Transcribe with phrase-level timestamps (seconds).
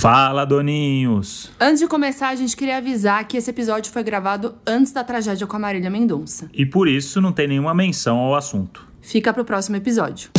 [0.00, 1.50] Fala, doninhos!
[1.60, 5.46] Antes de começar, a gente queria avisar que esse episódio foi gravado antes da tragédia
[5.46, 6.48] com a Marília Mendonça.
[6.54, 8.88] E por isso não tem nenhuma menção ao assunto.
[9.02, 10.30] Fica pro próximo episódio.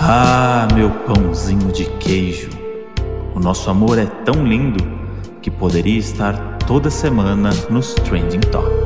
[0.00, 2.48] Ah, meu pãozinho de queijo.
[3.34, 4.82] O nosso amor é tão lindo
[5.42, 8.83] que poderia estar toda semana nos Trending Topics.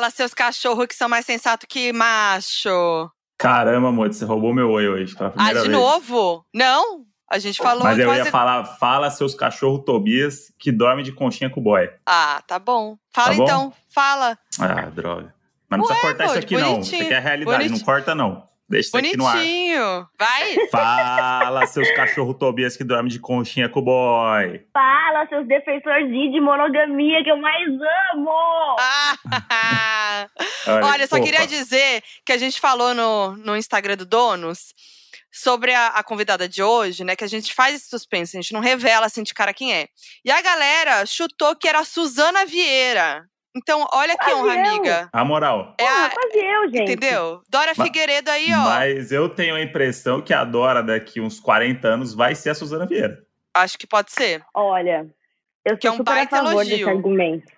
[0.00, 3.10] Fala, seus cachorros que são mais sensatos que macho.
[3.36, 5.78] Caramba, amor, você roubou meu oi hoje pela Ah, primeira de vez.
[5.78, 6.42] novo?
[6.54, 7.04] Não?
[7.30, 11.12] A gente falou Mas eu quase- ia falar, fala seus cachorros Tobias que dorme de
[11.12, 11.90] conchinha com o boy.
[12.06, 12.96] Ah, tá bom.
[13.12, 13.42] Fala Tá bom?
[13.44, 14.38] então, fala.
[14.58, 15.34] Ah, droga.
[15.68, 16.60] Mas não Ué, precisa cortar isso amor, aqui, não.
[16.62, 17.02] Isso bonitinho.
[17.04, 17.78] aqui é a realidade, Bonitinho.
[17.78, 18.48] não corta, não.
[18.70, 19.36] Deixa isso aqui no ar.
[19.36, 20.08] Bonitinho.
[20.16, 20.68] Vai.
[20.68, 24.64] Fala, seus cachorros Tobias que dorme de conchinha com o boy.
[24.72, 27.68] Fala, seus defensores de monogamia que eu mais
[28.14, 28.76] amo!
[28.78, 30.26] Ah,
[30.84, 34.72] Olha, eu só queria dizer que a gente falou no, no Instagram do Donos
[35.32, 37.16] sobre a, a convidada de hoje, né?
[37.16, 39.88] Que a gente faz esse suspense, a gente não revela assim de cara quem é.
[40.24, 43.29] E a galera chutou que era a Suzana Vieira.
[43.56, 44.60] Então, olha que honra, eu.
[44.66, 45.08] amiga.
[45.12, 45.74] A moral.
[45.78, 46.82] É a- quase eu, gente.
[46.92, 47.42] entendeu?
[47.48, 48.58] Dora Figueiredo aí, ó.
[48.64, 52.54] Mas eu tenho a impressão que a Dora, daqui uns 40 anos, vai ser a
[52.54, 53.18] Suzana Vieira.
[53.54, 54.44] Acho que pode ser.
[54.54, 55.06] Olha,
[55.64, 56.76] eu sou Que é um super a baita favor elogio.
[56.78, 57.52] desse argumento.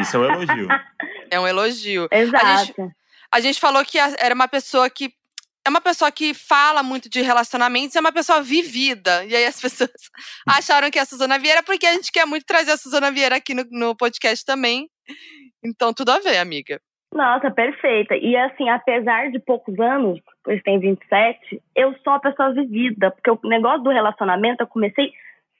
[0.00, 0.68] Isso é um elogio.
[1.28, 2.06] É um elogio.
[2.12, 2.92] Exato.
[3.32, 5.12] A gente falou que a- era uma pessoa que.
[5.64, 9.24] É uma pessoa que fala muito de relacionamentos, é uma pessoa vivida.
[9.24, 9.90] E aí as pessoas
[10.48, 13.34] acharam que é a Suzana Vieira, porque a gente quer muito trazer a Suzana Vieira
[13.34, 14.88] aqui no, no podcast também.
[15.64, 16.80] Então, tudo a ver, amiga.
[17.14, 18.16] Nossa, perfeita.
[18.16, 23.10] E assim, apesar de poucos anos, pois tem 27, eu sou uma pessoa vivida.
[23.10, 25.12] Porque o negócio do relacionamento eu comecei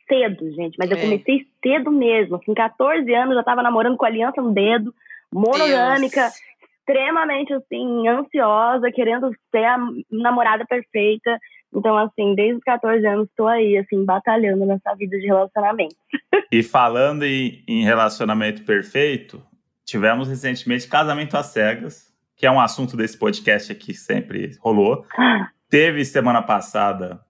[0.08, 0.77] cedo, gente.
[0.78, 1.00] Mas eu É.
[1.00, 2.36] comecei cedo mesmo.
[2.36, 4.94] Assim, 14 anos, eu já tava namorando com aliança no dedo,
[5.33, 6.20] monogâmica.
[6.20, 6.47] Deus.
[6.86, 9.77] extremamente assim, ansiosa, querendo ser a
[10.08, 11.36] namorada perfeita.
[11.75, 15.97] Então, assim, desde os 14 anos estou aí, assim, batalhando nessa vida de relacionamento.
[16.52, 19.42] E falando em, em relacionamento perfeito,
[19.85, 25.05] tivemos recentemente casamento às cegas, que é um assunto desse podcast aqui que sempre rolou.
[25.68, 27.20] Teve semana passada,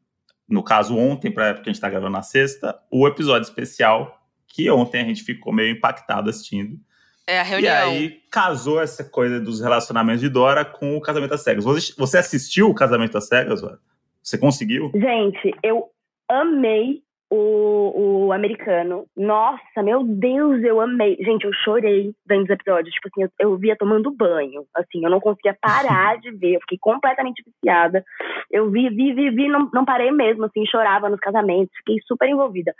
[0.47, 4.71] no caso ontem, para porque a gente está gravando na sexta, o episódio especial, que
[4.71, 6.79] ontem a gente ficou meio impactado assistindo.
[7.27, 7.91] É a E reunião.
[7.91, 11.65] aí casou essa coisa dos relacionamentos de Dora com o casamento às cegas.
[11.65, 13.79] Você, você assistiu o casamento às cegas, Dora?
[14.27, 14.91] Você conseguiu?
[14.93, 15.85] Gente, eu
[16.29, 17.01] amei
[17.31, 19.07] o, o americano.
[19.17, 21.17] Nossa, meu Deus, eu amei.
[21.21, 22.93] Gente, eu chorei vendo os episódios.
[22.93, 24.67] Tipo assim, eu, eu via tomando banho.
[24.75, 26.55] Assim, eu não conseguia parar de ver.
[26.55, 28.05] Eu fiquei completamente viciada.
[28.51, 31.77] Eu vi, vi, vi, vi, não, não parei mesmo, assim, chorava nos casamentos.
[31.77, 32.75] Fiquei super envolvida.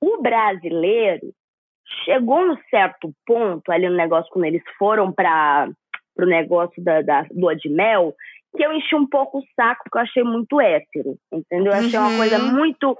[0.00, 1.34] O brasileiro
[2.04, 5.68] chegou num certo ponto ali no negócio, quando eles foram para
[6.16, 8.14] o negócio da, da lua de mel,
[8.56, 11.72] que eu enchi um pouco o saco, porque eu achei muito hétero, entendeu?
[11.72, 12.16] Eu achei uma Uhum.
[12.16, 12.96] coisa muito.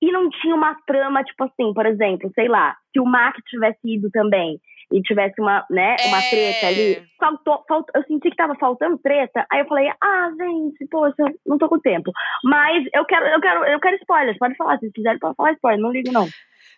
[0.00, 3.78] E não tinha uma trama, tipo assim, por exemplo, sei lá, se o Mark tivesse
[3.84, 4.60] ido também
[4.92, 6.30] e tivesse uma, né, uma É.
[6.30, 10.86] treta ali, faltou, faltou, eu senti que tava faltando treta, aí eu falei, ah, gente,
[10.88, 12.10] poxa, não tô com tempo.
[12.44, 15.52] Mas eu quero, eu quero, eu quero spoilers, pode falar, se vocês quiserem, pode falar
[15.52, 16.28] spoiler, não ligo não.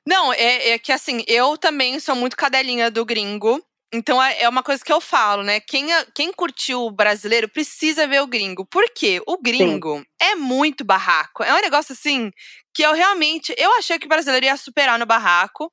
[0.07, 3.61] Não, é, é que assim, eu também sou muito cadelinha do gringo.
[3.93, 5.61] Então é é uma coisa que eu falo, né?
[5.61, 8.65] Quem, quem curtiu o brasileiro precisa ver o gringo.
[8.65, 9.21] Por quê?
[9.27, 11.43] O gringo é muito barraco.
[11.43, 12.31] É um negócio assim
[12.73, 13.55] que eu realmente.
[13.59, 15.73] Eu achei que o brasileiro ia superar no barraco,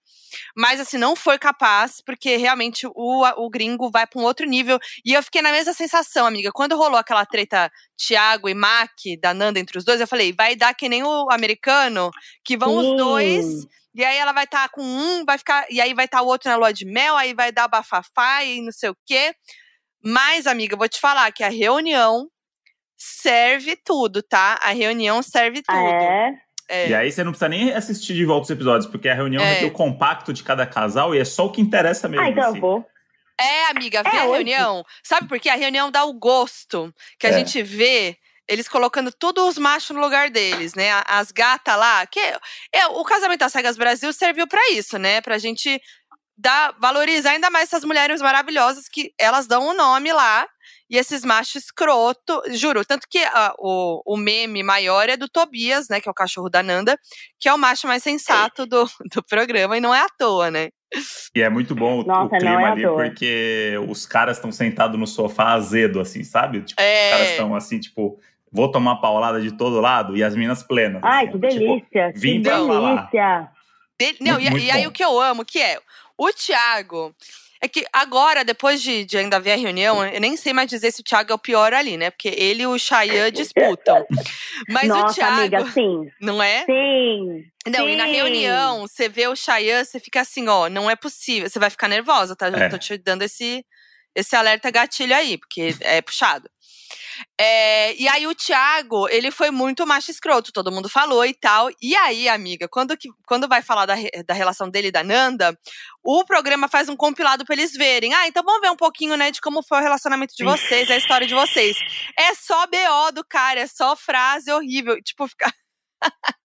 [0.56, 4.80] mas assim, não foi capaz, porque realmente o, o gringo vai para um outro nível.
[5.06, 6.52] E eu fiquei na mesma sensação, amiga.
[6.52, 8.92] Quando rolou aquela treta Thiago e Mac
[9.22, 12.10] da Nanda entre os dois, eu falei, vai dar que nem o americano,
[12.44, 13.46] que vão os dois.
[13.98, 15.66] E aí ela vai estar com um, vai ficar.
[15.72, 18.62] E aí vai estar o outro na lua de mel, aí vai dar bafafá e
[18.62, 19.34] não sei o quê.
[20.04, 22.28] Mas, amiga, eu vou te falar que a reunião
[22.96, 24.60] serve tudo, tá?
[24.62, 25.78] A reunião serve tudo.
[25.78, 26.32] Ah, é?
[26.70, 26.90] É.
[26.90, 29.52] E aí você não precisa nem assistir de volta os episódios, porque a reunião É.
[29.52, 32.26] vai ter o compacto de cada casal e é só o que interessa mesmo.
[32.26, 32.56] Ah, então assim.
[32.58, 32.86] eu vou.
[33.40, 34.32] É, amiga, vê É, a hoje.
[34.34, 34.84] reunião.
[35.04, 35.50] Sabe por quê?
[35.50, 37.34] A reunião dá o gosto que a É.
[37.34, 38.18] gente vê
[38.48, 40.92] eles colocando todos os machos no lugar deles, né?
[40.92, 42.06] A- As gatas lá.
[42.06, 42.20] Que
[42.74, 45.22] é, o Casamento às Cegas Brasil serviu pra isso, né?
[45.22, 45.82] Pra gente
[46.38, 50.48] dar, valorizar ainda mais essas mulheres maravilhosas que elas dão o nome lá.
[50.90, 55.90] E esses machos escroto, juro, tanto que ah, o, o meme maior é do Tobias,
[55.90, 56.00] né?
[56.00, 56.98] Que é o cachorro da Nanda,
[57.38, 60.70] que é o macho mais sensato do, do programa, e não é à toa, né?
[61.36, 63.04] E é muito bom o, Nossa, o clima é ali, toa.
[63.04, 66.62] porque os caras estão sentados no sofá azedo, assim, sabe?
[66.62, 67.06] Tipo, É.
[67.06, 68.18] Os caras estão assim, tipo,
[68.58, 71.00] vou tomar paulada de todo lado e as minas plenas.
[71.04, 72.12] Ai, assim, que tipo, delícia.
[72.16, 72.96] vim que pra falar.
[72.96, 73.52] delícia.
[74.00, 75.80] Dele- não, Muito, e, muito e aí o que eu amo, que é
[76.18, 77.16] o Thiago,
[77.60, 80.92] É que agora, depois de, de ainda ver a reunião, eu nem sei mais dizer
[80.92, 82.12] se o Thiago é o pior ali, né?
[82.12, 84.06] Porque ele e o Chayanne disputam.
[84.70, 85.40] Mas Nossa, o Thiago.
[85.40, 86.08] amiga, sim.
[86.22, 86.66] Não é?
[86.66, 87.44] Sim.
[87.68, 87.92] Não, sim.
[87.94, 91.50] e na reunião, você vê o Chayanne, você fica assim, ó, não é possível.
[91.50, 92.48] Você vai ficar nervosa, tá?
[92.48, 92.66] É.
[92.66, 93.66] Eu tô te dando esse,
[94.16, 96.48] esse alerta gatilho aí, porque é puxado.
[97.40, 101.70] É, e aí o Thiago, ele foi muito macho escroto, todo mundo falou e tal.
[101.82, 105.58] E aí, amiga, quando, que, quando vai falar da, da relação dele e da Nanda,
[106.04, 108.14] o programa faz um compilado pra eles verem.
[108.14, 110.98] Ah, então vamos ver um pouquinho, né, de como foi o relacionamento de vocês, a
[110.98, 111.78] história de vocês.
[112.18, 115.02] É só BO do cara, é só frase horrível.
[115.02, 115.54] Tipo, fica.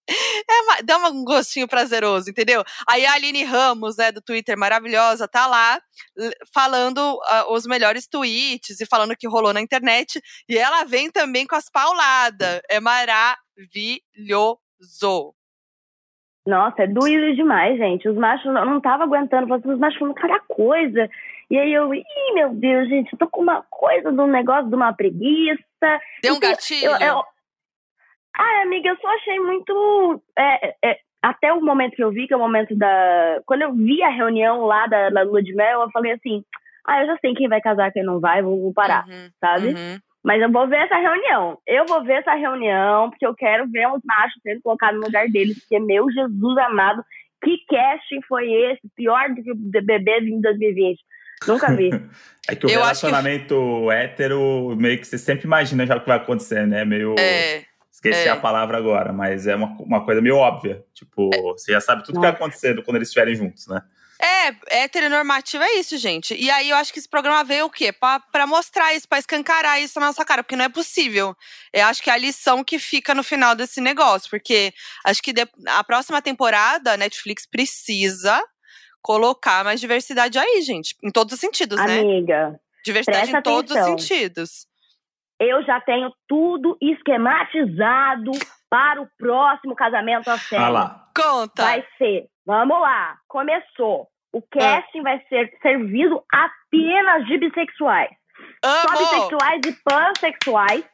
[0.09, 2.63] É dá um gostinho prazeroso, entendeu?
[2.87, 5.79] Aí a Aline Ramos, né, do Twitter, maravilhosa, tá lá
[6.53, 10.21] falando ah, os melhores tweets e falando o que rolou na internet.
[10.49, 12.61] E ela vem também com as pauladas.
[12.69, 13.37] É maravilhoso.
[16.45, 18.07] Nossa, é doído demais, gente.
[18.07, 21.09] Os machos não, não tava aguentando, falando, os machos falando cada coisa.
[21.49, 22.03] E aí eu, ih,
[22.33, 25.63] meu Deus, gente, eu tô com uma coisa de um negócio de uma preguiça.
[26.21, 26.91] Deu um gatilho?
[26.91, 27.23] Eu, eu...
[28.37, 30.21] Ai, amiga, eu só achei muito.
[30.37, 33.39] é, é, até o momento que eu vi, que é o momento da.
[33.45, 36.43] Quando eu vi a reunião lá da, da Lua de Mel, eu falei assim:
[36.87, 39.67] ah, eu já sei quem vai casar, quem não vai, vou, vou parar, Uhum, sabe?
[39.69, 39.97] uhum.
[40.25, 41.57] Mas eu vou ver essa reunião.
[41.67, 45.27] Eu vou ver essa reunião, porque eu quero ver os machos sendo colocados no lugar
[45.27, 47.03] deles, porque, meu Jesus amado,
[47.43, 48.81] que casting foi esse?
[48.95, 50.97] Pior do que o BBB em 2020.
[51.47, 51.89] Nunca vi.
[52.49, 56.01] É que o Eu acho que- relacionamento hétero, meio que você sempre imagina já o
[56.01, 56.83] que vai acontecer, né?
[56.83, 57.15] Meio.
[57.17, 57.63] É,
[57.93, 58.29] Esqueci é.
[58.29, 60.83] a palavra agora, mas é uma, uma coisa meio óbvia.
[60.93, 62.43] Tipo, você já sabe tudo que vai Nossa.
[62.43, 63.81] acontecer quando eles estiverem juntos, né?
[64.19, 66.33] é, heteronormativo é isso, gente.
[66.33, 67.91] E aí eu acho que esse programa veio o quê?
[67.91, 71.35] Pra, pra mostrar isso, pra escancarar isso na nossa cara, porque não é possível.
[71.73, 74.73] Eu acho que é a lição que fica no final desse negócio, porque
[75.05, 78.41] acho que de- a próxima temporada a Netflix precisa
[79.01, 80.95] colocar mais diversidade aí, gente.
[81.03, 81.99] Em todos os sentidos, né?
[81.99, 83.97] Amiga, Diversidade presta em todos os atenção.
[83.97, 84.65] sentidos.
[85.47, 88.31] Eu já tenho tudo esquematizado
[88.69, 90.65] para o próximo casamento a sério.
[90.65, 91.03] Ah lá.
[91.15, 91.63] Conta!
[91.63, 94.07] Vai ser, vamos lá, começou.
[94.33, 98.09] O casting vai ser servido apenas de bissexuais.
[98.65, 98.97] Só Amo!
[98.97, 100.89] bissexuais e pansexuais,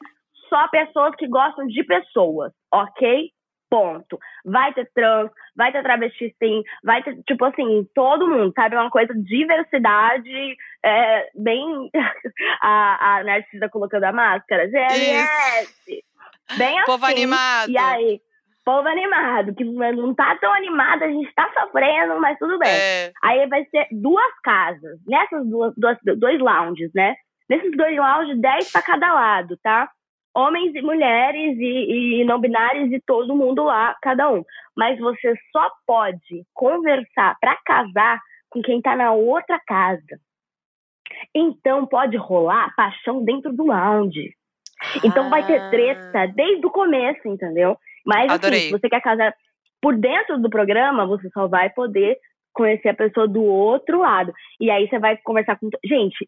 [0.49, 3.29] só pessoas que gostam de pessoas, ok?
[3.69, 4.17] Ponto.
[4.43, 8.75] Vai ter trans, vai ter travesti sim, vai ter, tipo assim, todo mundo, sabe?
[8.75, 11.89] É uma coisa de diversidade, é, bem.
[12.61, 16.03] a, a Narcisa colocando a máscara, GLS.
[16.57, 16.85] Bem assim.
[16.85, 17.69] Povo animado.
[17.69, 18.19] E aí,
[18.65, 22.69] povo animado, que não tá tão animado, a gente tá sofrendo, mas tudo bem.
[22.69, 24.99] É, Aí vai ser duas casas.
[25.07, 27.15] Nessas duas, duas dois lounges, né?
[27.49, 29.89] Nesses dois lounges, 10 para cada lado, tá?
[30.39, 34.43] Homens e mulheres e, e não binários e todo mundo lá, cada um.
[34.75, 38.19] Mas você só pode conversar para casar
[38.49, 40.19] com quem tá na outra casa.
[41.35, 44.33] Então pode rolar paixão dentro do lounge.
[45.03, 45.69] Então vai ter Ah.
[45.69, 47.77] treta desde o começo, entendeu?
[48.05, 48.59] Mas Adorei.
[48.59, 49.33] assim, se você quer casar
[49.81, 52.17] por dentro do programa, você só vai poder
[52.53, 54.33] conhecer a pessoa do outro lado.
[54.59, 55.69] E aí você vai conversar com.
[55.83, 56.27] Gente,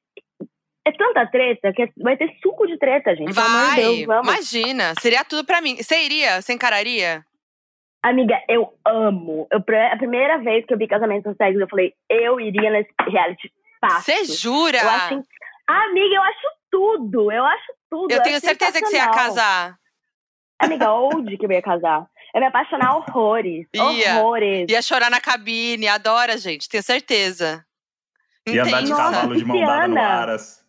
[0.86, 3.34] é tanta treta que vai ter suco de treta, gente.
[3.34, 4.28] Vai, Deus, vamos.
[4.28, 4.94] imagina.
[5.00, 5.78] Seria tudo pra mim.
[5.78, 6.42] Você iria?
[6.42, 7.24] Você encararia?
[8.04, 9.48] Amiga, eu amo.
[9.52, 12.90] Eu, a primeira vez que eu vi casamento às cegas, eu falei, eu iria nesse
[13.08, 14.02] reality fácil.
[14.02, 14.80] Você jura?
[14.80, 15.24] Eu acho.
[15.68, 17.32] Amiga, eu acho tudo.
[17.32, 18.12] Eu acho tudo.
[18.12, 19.78] Eu é tenho certeza que você ia casar.
[20.60, 22.08] Amiga, onde que eu ia casar?
[22.34, 23.68] Eu ia me apaixonar horrores.
[23.74, 24.16] Ia.
[24.16, 24.66] Horrores.
[24.70, 27.64] Ia chorar na cabine, adora, gente, tenho certeza.
[28.48, 28.96] E andar de Intensa.
[28.96, 30.00] cavalo de mão dada no.
[30.00, 30.61] Aras.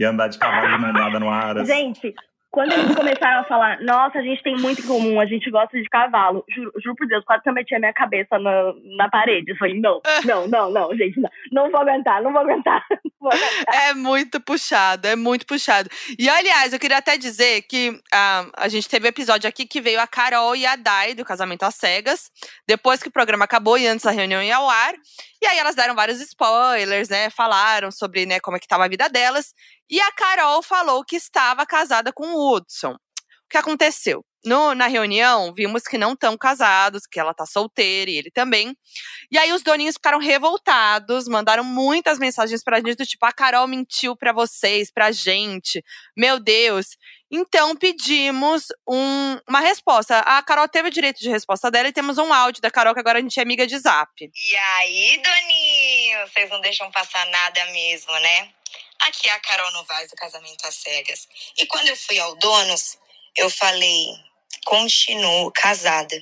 [0.00, 1.68] E andar de cavalo de mão dada no Aras.
[1.68, 2.14] Gente,
[2.50, 5.80] quando eles começaram a falar, nossa, a gente tem muito em comum, a gente gosta
[5.80, 6.42] de cavalo.
[6.48, 9.52] Juro, juro por Deus, quase que eu meti a minha cabeça na, na parede.
[9.52, 11.30] Eu falei, não, não, não, não, gente, não.
[11.52, 12.82] Não vou aguentar, não vou aguentar.
[13.20, 13.74] Não vou aguentar.
[13.74, 15.90] É muito puxado, é muito puxado.
[16.18, 19.78] E aliás, eu queria até dizer que ah, a gente teve um episódio aqui que
[19.78, 22.30] veio a Carol e a Dai do Casamento às Cegas,
[22.66, 24.94] depois que o programa acabou e antes da reunião ia ao ar.
[25.42, 27.30] E aí elas deram vários spoilers, né?
[27.30, 29.54] Falaram sobre né, como é que estava a vida delas.
[29.88, 32.92] E a Carol falou que estava casada com o Hudson.
[32.92, 32.98] O
[33.50, 34.24] que aconteceu?
[34.44, 38.74] No- na reunião, vimos que não estão casados, que ela tá solteira e ele também.
[39.30, 43.66] E aí os doninhos ficaram revoltados, mandaram muitas mensagens pra gente do tipo: a Carol
[43.66, 45.82] mentiu pra vocês, pra gente.
[46.16, 46.96] Meu Deus.
[47.30, 50.18] Então pedimos um- uma resposta.
[50.20, 53.00] A Carol teve o direito de resposta dela e temos um áudio da Carol, que
[53.00, 54.10] agora a gente é amiga de zap.
[54.34, 56.26] E aí, Doninho?
[56.28, 58.52] Vocês não deixam passar nada mesmo, né?
[59.00, 61.28] Aqui é a Carol Novaes do Casamento às Cegas.
[61.56, 62.98] E quando eu fui ao Donos,
[63.36, 64.08] eu falei:
[64.64, 66.16] continuo casada.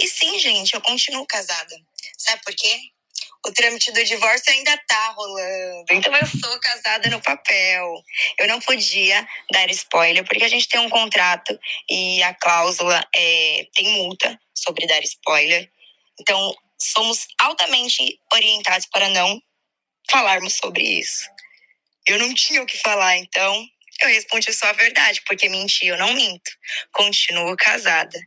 [0.00, 1.76] E sim, gente, eu continuo casada.
[2.18, 2.90] Sabe por quê?
[3.46, 5.84] O trâmite do divórcio ainda tá rolando.
[5.90, 8.02] Então eu sou casada no papel.
[8.38, 13.66] Eu não podia dar spoiler, porque a gente tem um contrato e a cláusula é,
[13.74, 15.70] tem multa sobre dar spoiler.
[16.20, 19.40] Então, somos altamente orientados para não
[20.10, 21.28] falarmos sobre isso.
[22.06, 23.66] Eu não tinha o que falar, então
[24.00, 26.50] eu respondi só a verdade, porque mentir eu não minto.
[26.92, 28.18] Continuo casada.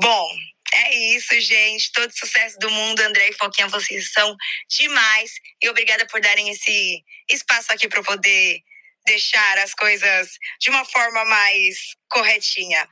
[0.00, 0.28] Bom,
[0.72, 1.92] é isso, gente.
[1.92, 3.00] Todo sucesso do mundo.
[3.00, 4.36] André e Foquinha, vocês são
[4.68, 5.30] demais.
[5.62, 8.60] E obrigada por darem esse espaço aqui para poder
[9.06, 10.30] deixar as coisas
[10.60, 12.88] de uma forma mais corretinha.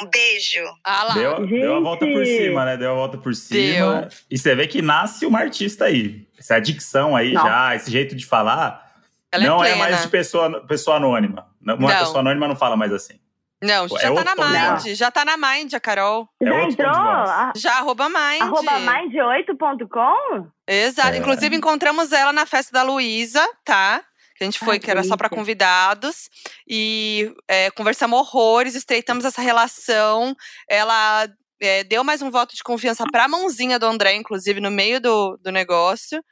[0.00, 0.64] Um beijo.
[0.82, 1.14] Ah lá.
[1.14, 2.76] Deu, deu a volta por cima, né?
[2.76, 4.08] Deu a volta por cima.
[4.30, 6.26] E você vê que nasce uma artista aí.
[6.38, 7.44] Essa dicção aí Não.
[7.44, 8.90] já, esse jeito de falar,
[9.30, 11.46] Ela não é é, mais de pessoa, pessoa anônima.
[11.60, 11.98] Uma Não.
[11.98, 13.20] pessoa anônima não fala mais assim.
[13.62, 14.82] Não, É já tá outro na Mind.
[14.82, 14.98] voz.
[14.98, 16.28] Já tá na Mind, a Carol.
[16.40, 16.90] É Já entrou?
[16.94, 18.42] A- Já arroba Mind.
[18.42, 20.46] Arroba mind8.com?
[20.66, 21.14] Exato.
[21.14, 21.18] É.
[21.18, 24.02] Inclusive, encontramos ela na festa da Luísa, tá?
[24.36, 26.28] Que a gente foi, Ai, que era só para convidados.
[26.68, 30.34] E é, conversamos horrores, estreitamos essa relação.
[30.68, 31.28] Ela
[31.60, 35.38] é, deu mais um voto de confiança pra mãozinha do André, inclusive, no meio do,
[35.42, 36.22] do negócio.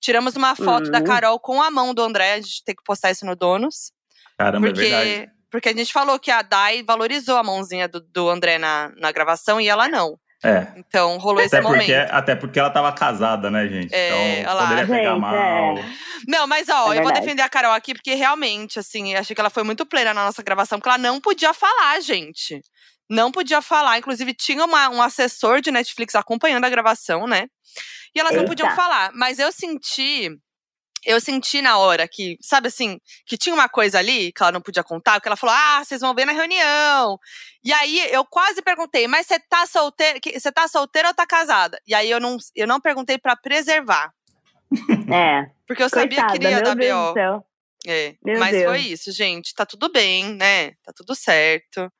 [0.00, 1.04] Tiramos uma foto da Hum.
[1.04, 2.34] Carol com a mão do André.
[2.34, 3.90] A gente tem que postar isso no Donos.
[4.36, 5.30] Caramba, é Porque, verdade.
[5.54, 9.12] Porque a gente falou que a Dai valorizou a mãozinha do, do André na, na
[9.12, 10.18] gravação e ela não.
[10.42, 10.66] É.
[10.76, 11.82] Então rolou esse Até momento.
[11.86, 13.94] porque, até porque ela tava casada, né, gente?
[13.94, 14.68] É, então olha lá.
[14.68, 15.78] poderia pegar Gente, mal.
[15.78, 15.84] é.
[16.26, 19.40] Não, mas ó, É eu vou defender a Carol aqui, porque realmente, assim, achei que
[19.40, 22.60] ela foi muito plena na nossa gravação, porque ela não podia falar, gente.
[23.08, 23.96] Não podia falar.
[23.98, 27.46] Inclusive, tinha uma- um assessor de Netflix acompanhando a gravação, né?
[28.14, 28.50] E elas não Eita.
[28.50, 29.12] podiam falar.
[29.14, 30.30] Mas eu senti.
[31.06, 34.60] Eu senti na hora que, sabe assim, que tinha uma coisa ali que ela não
[34.60, 37.18] podia contar, que ela falou: ah, vocês vão ver na reunião.
[37.62, 40.18] E aí eu quase perguntei, mas você tá solteira?
[40.32, 41.78] Você tá solteira ou tá casada?
[41.86, 44.12] E aí eu não, eu não perguntei pra preservar.
[45.12, 45.50] É.
[45.66, 47.44] Porque eu sabia Coitada, que iria dar BO.
[47.86, 48.64] É, mas Deus.
[48.64, 49.54] foi isso, gente.
[49.54, 50.70] Tá tudo bem, né?
[50.82, 51.92] Tá tudo certo.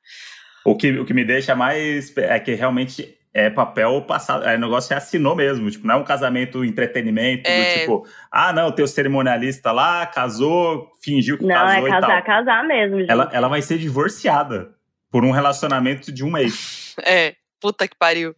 [0.65, 4.87] O que, o que me deixa mais é que realmente é papel passado, é negócio
[4.87, 7.79] que assinou mesmo, tipo, não é um casamento entretenimento, do É.
[7.79, 12.21] tipo, ah, não, tem o cerimonialista lá, casou, fingiu que Não, casou é e casar,
[12.23, 13.11] casar mesmo, gente.
[13.11, 14.73] Ela, ela vai ser divorciada
[15.11, 18.33] por um relacionamento de um mês É, puta que pariu.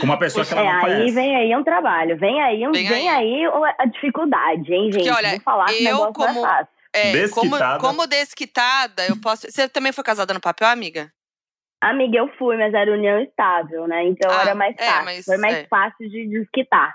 [0.00, 1.10] com uma pessoa que ela É, não aí conhece.
[1.14, 2.16] vem aí um trabalho.
[2.16, 3.42] Vem aí, um, Vem vem, aí.
[3.78, 5.04] a dificuldade, hein, gente?
[5.04, 6.68] Porque, olha, Vou falar que o negócio como- não é fácil.
[6.94, 7.78] É, como, Desquitada.
[7.80, 9.46] como desquitada, eu posso.
[9.50, 11.10] Você também foi casada no papel, amiga?
[11.80, 14.04] Amiga, eu fui, mas era união estável, né?
[14.06, 15.04] Então Ah, era mais é, fácil.
[15.04, 15.66] mas Foi mais é.
[15.68, 16.94] fácil de desquitar.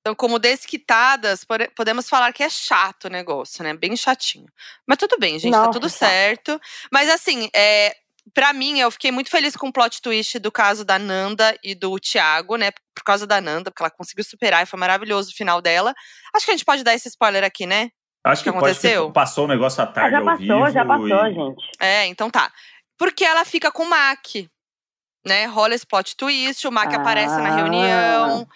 [0.00, 3.74] Então, como desquitadas, pode- podemos falar que é chato o negócio, né?
[3.74, 4.46] Bem chatinho.
[4.86, 5.98] Mas tudo bem, gente, tá Nossa, tudo chato.
[5.98, 6.60] certo.
[6.90, 7.94] Mas assim, é,
[8.32, 11.74] para mim, eu fiquei muito feliz com o plot twist do caso da Nanda e
[11.74, 12.70] do Thiago, né?
[12.94, 15.92] Por causa da Nanda, porque ela conseguiu superar e foi maravilhoso o final dela.
[16.34, 17.90] Acho que a gente pode dar esse spoiler aqui, né?
[18.24, 19.12] Acho que que pode aconteceu?
[19.12, 20.70] passou o negócio à Ah, tarde já ao passou, vivo.
[20.70, 21.66] já passou, e- gente.
[21.78, 22.50] É, então tá.
[23.00, 24.26] Porque ela fica com o Mac,
[25.26, 25.46] né?
[25.46, 27.52] Rola esse plot twist, o Mac aparece na Ah.
[27.52, 28.46] reunião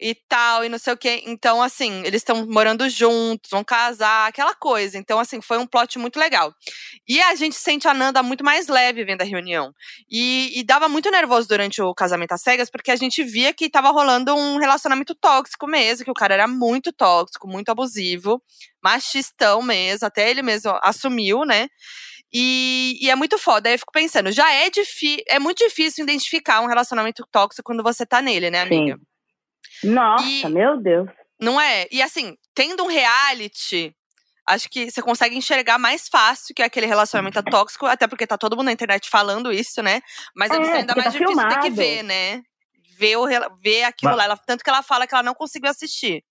[0.00, 1.22] e tal, e não sei o quê.
[1.26, 4.96] Então, assim, eles estão morando juntos, vão casar, aquela coisa.
[4.98, 6.54] Então, assim, foi um plot muito legal.
[7.08, 9.74] E a gente sente a Nanda muito mais leve vendo a reunião.
[10.10, 13.68] E, e dava muito nervoso durante o casamento às cegas, porque a gente via que
[13.70, 18.42] tava rolando um relacionamento tóxico mesmo, que o cara era muito tóxico, muito abusivo,
[18.82, 21.68] machistão mesmo, até ele mesmo assumiu, né?
[22.32, 23.68] E, e é muito foda.
[23.68, 27.82] Aí eu fico pensando, já é difícil, é muito difícil identificar um relacionamento tóxico quando
[27.82, 28.96] você tá nele, né, amiga?
[29.82, 31.08] Nossa, E- meu Deus.
[31.40, 31.86] Não é?
[31.90, 33.94] E assim, tendo um reality,
[34.46, 38.36] acho que você consegue enxergar mais fácil que aquele relacionamento é tóxico, até porque tá
[38.36, 40.00] todo mundo na internet falando isso, né?
[40.36, 41.74] Mas É, ser ainda mais tá difícil ter que filmado.
[41.76, 42.42] ver, né?
[42.98, 43.26] Ver, o,
[43.62, 44.24] ver aquilo Mas- lá.
[44.24, 46.22] Ela- tanto que ela fala que ela não conseguiu assistir.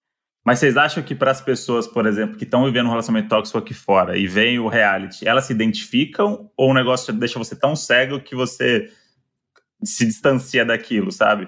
[0.46, 3.58] Mas vocês acham que para as pessoas, por exemplo, que estão vivendo um relacionamento tóxico
[3.58, 7.75] aqui fora e veem o reality, elas se identificam ou o negócio deixa você tão
[7.75, 8.89] cego que você
[9.84, 11.48] se distancia daquilo, sabe?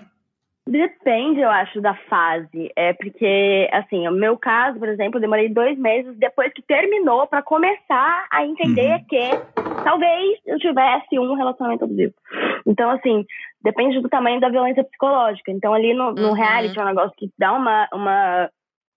[0.68, 2.72] Depende, eu acho, da fase.
[2.76, 7.26] É porque, assim, o meu caso, por exemplo, eu demorei dois meses depois que terminou
[7.28, 9.06] pra começar a entender Uhum.
[9.10, 12.14] que talvez eu tivesse um relacionamento abusivo.
[12.66, 13.26] Então, assim,
[13.64, 15.52] depende do tamanho da violência psicológica.
[15.52, 16.34] Então, ali no, no Uhum.
[16.34, 18.50] reality é um negócio que dá uma, uma,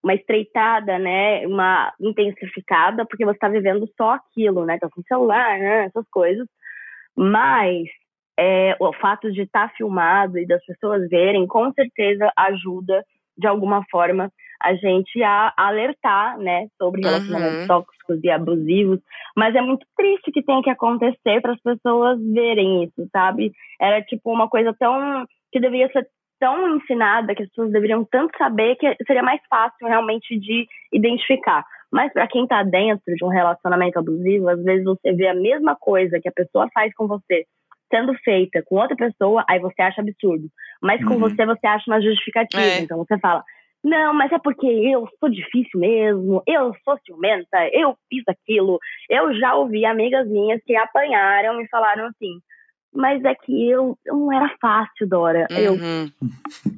[0.04, 1.46] uma estreitada, né?
[1.48, 4.78] Uma intensificada, porque você tá vivendo só aquilo, né?
[4.78, 5.86] Tá com celular, né?
[5.86, 6.46] Essas coisas.
[7.16, 7.88] Mas
[8.38, 13.04] é, o fato de estar filmado e das pessoas verem, com certeza ajuda
[13.36, 14.30] de alguma forma
[14.62, 17.08] a gente a alertar, né, sobre Uhum.
[17.08, 19.00] relacionamentos tóxicos e abusivos.
[19.36, 23.52] Mas é muito triste que tenha que acontecer para as pessoas verem isso, sabe?
[23.80, 26.08] Era tipo uma coisa tão que devia ser
[26.44, 31.64] tão ensinada que as pessoas deveriam tanto saber que seria mais fácil realmente de identificar.
[31.90, 35.74] Mas para quem está dentro de um relacionamento abusivo, às vezes você vê a mesma
[35.74, 37.46] coisa que a pessoa faz com você
[37.90, 40.48] sendo feita com outra pessoa, aí você acha absurdo.
[40.82, 41.20] Mas com uhum.
[41.20, 42.62] você, você acha uma justificativa.
[42.62, 42.80] É.
[42.80, 43.42] Então você fala,
[43.82, 48.78] não, mas é porque eu sou difícil mesmo, eu sou ciumenta, eu fiz aquilo.
[49.08, 52.38] Eu já ouvi amigas minhas que apanharam e falaram assim,
[52.94, 55.46] mas é que eu, eu não era fácil, Dora.
[55.50, 55.58] Uhum.
[55.58, 55.74] Eu.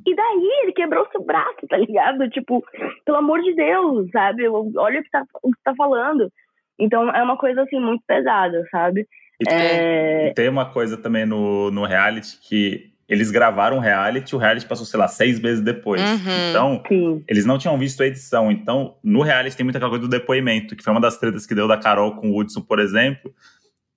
[0.07, 2.29] E daí ele quebrou seu braço, tá ligado?
[2.31, 2.65] Tipo,
[3.05, 4.49] pelo amor de Deus, sabe?
[4.49, 6.33] Olha o que tá, o que tá falando.
[6.79, 9.07] Então é uma coisa assim muito pesada, sabe?
[9.41, 10.33] E tem, é...
[10.35, 14.85] tem uma coisa também no, no reality que eles gravaram o reality, o reality passou,
[14.85, 16.01] sei lá, seis meses depois.
[16.01, 16.51] Uhum.
[16.51, 17.25] Então, Sim.
[17.29, 18.51] eles não tinham visto a edição.
[18.51, 21.69] Então, no reality tem muita coisa do depoimento, que foi uma das tretas que deu
[21.69, 23.33] da Carol com o Hudson, por exemplo,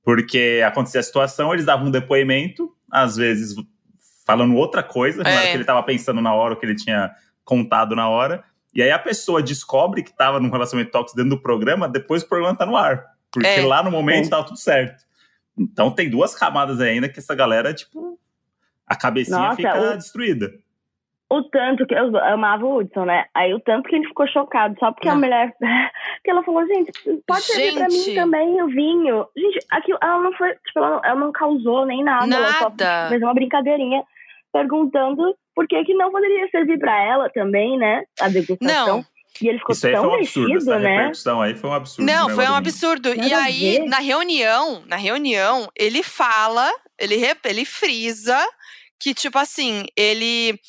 [0.10, 3.54] porque acontecia a situação, eles davam um depoimento, às vezes
[4.26, 5.36] falando outra coisa, não é.
[5.36, 7.12] era o que ele estava pensando na hora, o que ele tinha
[7.46, 8.44] contado na hora.
[8.74, 12.28] E aí a pessoa descobre que estava num relacionamento tóxico dentro do programa, depois o
[12.28, 13.06] programa está no ar.
[13.30, 13.64] Porque é.
[13.64, 15.04] lá no momento estava tudo certo.
[15.56, 18.20] Então tem duas camadas ainda que essa galera, tipo,
[18.88, 19.96] a cabecinha Nossa, fica o...
[19.96, 20.52] destruída
[21.32, 23.26] o tanto que eu amava o Hudson, né?
[23.36, 25.54] Aí o tanto que ele ficou chocado só porque a mulher.
[26.24, 26.92] que ela falou, gente,
[27.28, 29.26] pode servir pra mim também o vinho.
[29.38, 30.54] Gente, aquilo, ela não foi.
[30.66, 32.26] Tipo, ela, ela não causou nem nada.
[32.26, 32.44] nada.
[32.44, 34.04] Ela só fez uma brincadeirinha
[34.52, 38.04] perguntando por que, que não poderia servir pra ela também, né?
[38.20, 38.98] A degustação.
[38.98, 39.06] Não.
[39.42, 40.96] E ele ficou Isso aí tão foi um absurdo, mexido, essa né?
[40.96, 42.12] repercussão aí foi um absurdo.
[42.12, 43.14] Não, foi um absurdo.
[43.14, 48.38] E aí, na reunião, na reunião, ele fala, ele, ele frisa
[49.00, 50.60] que, tipo assim, ele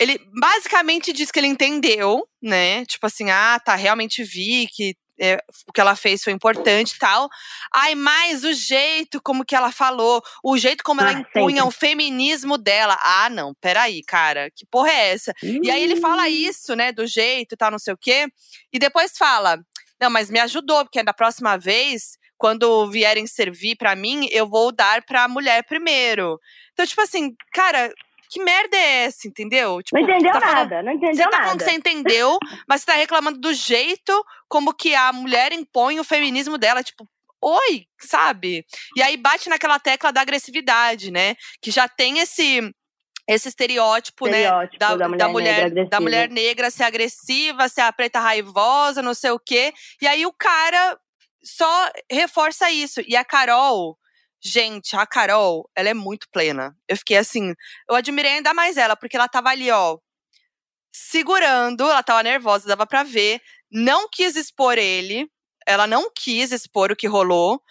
[0.00, 2.86] ele basicamente diz que ele entendeu, né?
[2.86, 5.38] Tipo assim, ah, tá, realmente vi que é,
[5.68, 7.28] o que ela fez foi importante e tal.
[7.70, 11.68] Ai, mas o jeito como que ela falou, o jeito como ah, ela impunha sempre.
[11.68, 12.98] o feminismo dela.
[13.02, 15.34] Ah, não, peraí, cara, que porra é essa?
[15.42, 18.26] E aí ele fala isso, né, do jeito e tal, não sei o quê.
[18.72, 19.62] E depois fala,
[20.00, 24.72] não, mas me ajudou, porque da próxima vez quando vierem servir para mim, eu vou
[24.72, 26.40] dar para a mulher primeiro.
[26.72, 27.92] Então, tipo assim, cara,
[28.30, 29.82] que merda é essa, entendeu?
[29.82, 31.36] Tipo, não entendeu tá nada, falando, não entendeu você nada.
[31.36, 32.38] Tá falando que você entendeu,
[32.68, 37.04] mas você tá reclamando do jeito como que a mulher impõe o feminismo dela, tipo,
[37.42, 38.64] oi, sabe?
[38.96, 41.34] E aí bate naquela tecla da agressividade, né?
[41.60, 42.72] Que já tem esse
[43.28, 47.68] esse estereótipo, né, estereótipo né, da, da, mulher, da, mulher, da mulher negra ser agressiva,
[47.68, 49.72] ser a preta raivosa, não sei o quê.
[50.02, 50.98] E aí o cara
[51.42, 53.00] só reforça isso.
[53.06, 53.96] E a Carol,
[54.42, 56.76] Gente, a Carol, ela é muito plena.
[56.88, 57.54] Eu fiquei assim,
[57.88, 59.98] eu admirei ainda mais ela, porque ela tava ali, ó,
[60.92, 65.30] segurando, ela tava nervosa, dava para ver, não quis expor ele,
[65.66, 67.62] ela não quis expor o que rolou,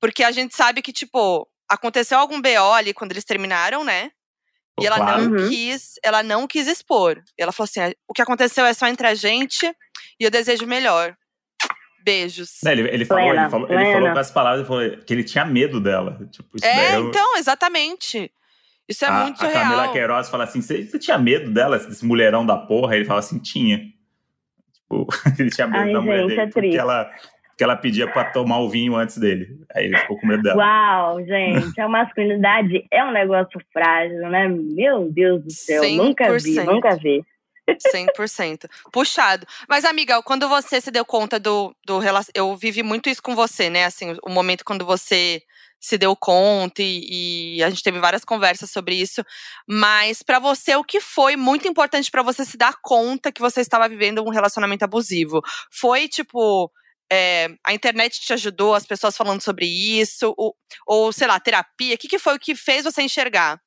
[0.00, 4.10] porque a gente sabe que, tipo, aconteceu algum BO ali quando eles terminaram, né?
[4.80, 5.22] E ela claro.
[5.22, 5.48] não uhum.
[5.48, 7.22] quis, ela não quis expor.
[7.36, 9.66] Ela falou assim: o que aconteceu é só entre a gente
[10.18, 11.16] e eu desejo melhor.
[12.10, 12.58] Beijos.
[12.64, 15.44] Não, ele, ele, falou, ele, falou, ele falou com as palavras falou, que ele tinha
[15.44, 16.18] medo dela.
[16.30, 17.08] Tipo, é, eu...
[17.08, 18.32] então, exatamente.
[18.88, 19.58] Isso é a, muito a real.
[19.58, 22.96] A Camila Queiroz fala assim: você, tinha medo dela, desse mulherão da porra?
[22.96, 23.78] Ele fala assim: tinha.
[24.74, 25.06] Tipo,
[25.38, 26.40] ele tinha medo Ai, da mulher gente, dele.
[26.40, 27.04] É porque, ela,
[27.50, 29.60] porque ela pedia pra tomar o vinho antes dele.
[29.72, 30.56] Aí ele ficou com medo dela.
[30.56, 34.48] Uau, gente, a masculinidade é um negócio frágil, né?
[34.48, 35.96] Meu Deus do céu, 100%.
[35.96, 37.24] nunca vi, nunca vi.
[37.68, 38.68] 100%.
[38.92, 39.46] Puxado.
[39.68, 42.00] Mas, amiga, quando você se deu conta do, do
[42.34, 43.84] Eu vivi muito isso com você, né?
[43.84, 45.42] Assim, o momento quando você
[45.80, 49.24] se deu conta e, e a gente teve várias conversas sobre isso.
[49.66, 53.60] Mas, para você, o que foi muito importante para você se dar conta que você
[53.60, 55.40] estava vivendo um relacionamento abusivo?
[55.70, 56.70] Foi, tipo.
[57.12, 60.54] É, a internet te ajudou, as pessoas falando sobre isso, ou,
[60.86, 61.96] ou sei lá, terapia?
[61.96, 63.60] O que, que foi o que fez você enxergar?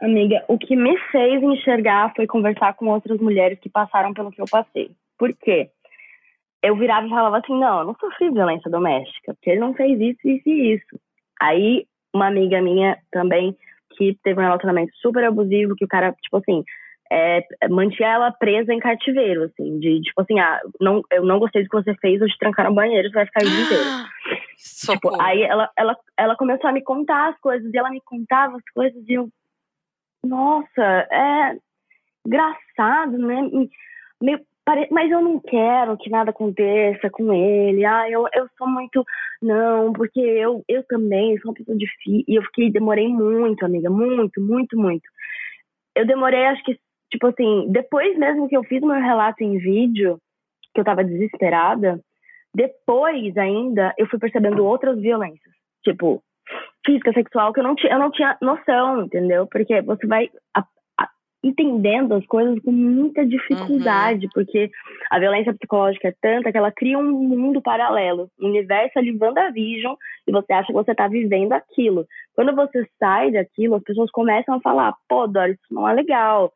[0.00, 4.40] Amiga, o que me fez enxergar foi conversar com outras mulheres que passaram pelo que
[4.40, 4.92] eu passei.
[5.18, 5.70] Por quê?
[6.62, 10.00] Eu virava e falava assim: não, eu não sofri violência doméstica, porque ele não fez
[10.00, 11.00] isso, isso e isso.
[11.40, 13.56] Aí, uma amiga minha também,
[13.96, 16.64] que teve um relacionamento super abusivo, que o cara, tipo assim,
[17.10, 21.62] é, mantinha ela presa em cativeiro, assim, de tipo assim, ah, não, eu não gostei
[21.62, 23.84] do que você fez, eu te trancar no banheiro, você vai ficar o dia inteiro.
[24.92, 28.56] tipo, aí ela, ela, ela começou a me contar as coisas, e ela me contava
[28.56, 29.28] as coisas, e eu,
[30.24, 31.56] nossa, é
[32.26, 33.68] engraçado, né?
[34.20, 34.40] Meio,
[34.90, 37.84] mas eu não quero que nada aconteça com ele.
[37.84, 39.04] Ah, eu, eu sou muito.
[39.40, 42.24] Não, porque eu, eu também sou uma pessoa difícil.
[42.28, 45.08] E eu fiquei, demorei muito, amiga, muito, muito, muito.
[45.94, 46.78] Eu demorei, acho que,
[47.10, 50.18] tipo assim, depois mesmo que eu fiz meu relato em vídeo,
[50.74, 51.98] que eu tava desesperada,
[52.54, 55.54] depois ainda eu fui percebendo outras violências.
[55.82, 56.22] Tipo,
[56.88, 59.46] física, sexual, que eu não tinha, eu não tinha noção, entendeu?
[59.46, 60.30] Porque você vai.
[60.56, 60.64] A,
[60.98, 61.08] a,
[61.44, 64.30] entendendo as coisas com muita dificuldade, uhum.
[64.32, 64.70] porque
[65.10, 69.94] a violência psicológica é tanta que ela cria um mundo paralelo, um universo ali WandaVision,
[70.26, 72.06] e você acha que você está vivendo aquilo.
[72.34, 76.52] Quando você sai daquilo, as pessoas começam a falar, pô, Doris, isso não é legal.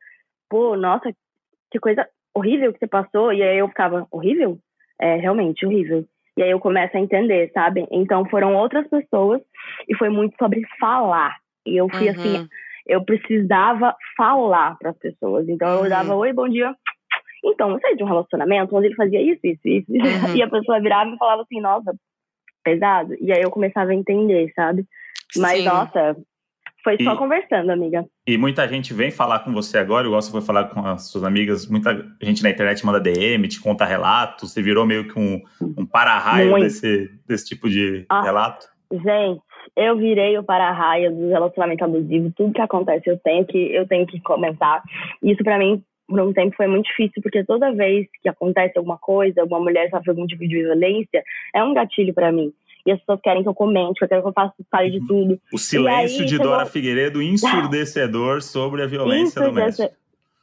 [0.49, 1.13] Pô, nossa,
[1.71, 3.33] que coisa horrível que você passou.
[3.33, 4.59] E aí eu ficava, horrível?
[5.01, 6.07] É, realmente, horrível.
[6.37, 7.87] E aí eu começo a entender, sabe?
[7.91, 9.41] Então foram outras pessoas
[9.89, 11.37] e foi muito sobre falar.
[11.67, 12.37] E eu fui assim, uhum.
[12.37, 12.49] assim,
[12.87, 15.49] eu precisava falar para as pessoas.
[15.49, 16.21] Então eu dava, uhum.
[16.21, 16.75] oi, bom dia.
[17.45, 19.91] Então, você é de um relacionamento onde ele fazia isso, isso, isso.
[19.91, 19.99] Uhum.
[20.37, 21.93] E a pessoa virava e falava assim, nossa,
[22.63, 23.15] pesado.
[23.21, 24.87] E aí eu começava a entender, sabe?
[25.37, 25.65] Mas, Sim.
[25.65, 26.17] nossa,
[26.83, 28.05] foi só e, conversando, amiga.
[28.27, 31.25] E muita gente vem falar com você agora, igual você foi falar com as suas
[31.25, 35.41] amigas, muita gente na internet manda DM, te conta relatos, você virou meio que um,
[35.61, 38.67] um para-raio desse, desse tipo de ah, relato?
[38.91, 39.41] Gente,
[39.77, 44.07] eu virei o para-raio do relacionamento abusivo, tudo que acontece eu tenho que, eu tenho
[44.07, 44.83] que comentar.
[45.23, 48.99] Isso para mim por um tempo foi muito difícil, porque toda vez que acontece alguma
[48.99, 51.23] coisa, alguma mulher sofre algum tipo de violência,
[51.55, 52.53] é um gatilho para mim
[52.87, 54.99] e as pessoas querem que eu comente, que eu quero que eu faça fale de
[54.99, 55.07] uhum.
[55.07, 55.41] tudo.
[55.53, 59.93] O silêncio aí, de Dora Figueiredo ensurdecedor sobre a violência doméstica.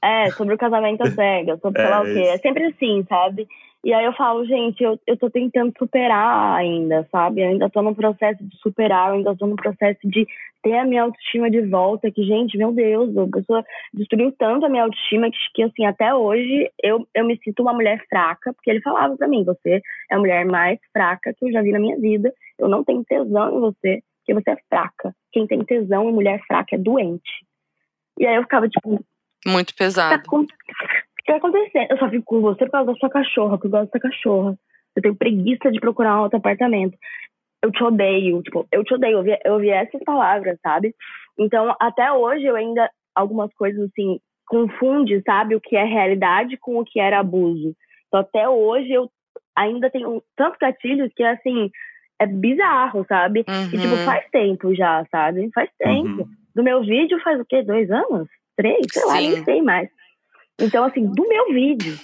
[0.02, 2.20] É, sobre o casamento às cegas, sobre é, sei lá o quê.
[2.20, 3.48] É sempre assim, sabe?
[3.84, 7.42] E aí eu falo, gente, eu, eu tô tentando superar ainda, sabe?
[7.42, 10.28] Eu ainda tô no processo de superar, eu ainda tô no processo de
[10.62, 13.64] ter a minha autoestima de volta, que, gente, meu Deus, a pessoa
[13.94, 17.74] destruiu tanto a minha autoestima que, que assim, até hoje eu, eu me sinto uma
[17.74, 21.52] mulher fraca, porque ele falava para mim, você é a mulher mais fraca que eu
[21.52, 25.16] já vi na minha vida, eu não tenho tesão em você, porque você é fraca.
[25.32, 27.46] Quem tem tesão em mulher fraca é doente.
[28.20, 29.02] E aí eu ficava, tipo...
[29.48, 30.22] Muito pesado.
[30.22, 30.30] Tá, que
[31.32, 31.88] tá acontecendo?
[31.92, 34.58] Eu só fico com você por causa da sua cachorra, porque eu gosto da cachorra.
[34.96, 36.98] Eu tenho preguiça de procurar um outro apartamento.
[37.64, 39.14] Eu te odeio, tipo, eu te odeio.
[39.14, 40.94] Eu ouvi, eu ouvi essas palavras, sabe?
[41.38, 46.80] Então, até hoje, eu ainda, algumas coisas assim, confunde, sabe, o que é realidade com
[46.80, 47.76] o que era abuso.
[48.08, 49.10] Então, até hoje, eu
[49.56, 51.70] ainda tenho tantos gatilhos que, assim,
[52.20, 53.46] é bizarro, sabe?
[53.48, 53.66] Uhum.
[53.68, 54.06] E, tipo, uhum.
[54.06, 55.50] faz tempo já, sabe?
[55.54, 56.24] Faz tempo.
[56.24, 56.30] Uhum.
[56.56, 57.62] Do meu vídeo faz o quê?
[57.62, 58.28] Dois anos?
[58.58, 58.86] Três?
[58.92, 59.08] Sei Sim.
[59.08, 59.90] lá, nem sei mais.
[60.60, 61.96] Então, assim, do meu vídeo.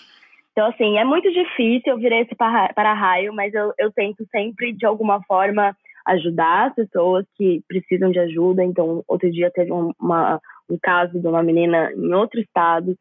[0.51, 4.85] Então, assim, é muito difícil eu virar esse para-raio, mas eu, eu tento sempre, de
[4.85, 8.63] alguma forma, ajudar as pessoas que precisam de ajuda.
[8.63, 10.39] Então, outro dia teve um, uma,
[10.69, 12.95] um caso de uma menina em outro estado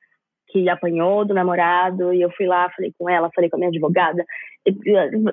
[0.48, 3.70] que apanhou do namorado e eu fui lá, falei com ela, falei com a minha
[3.70, 4.24] advogada.
[4.66, 4.74] E,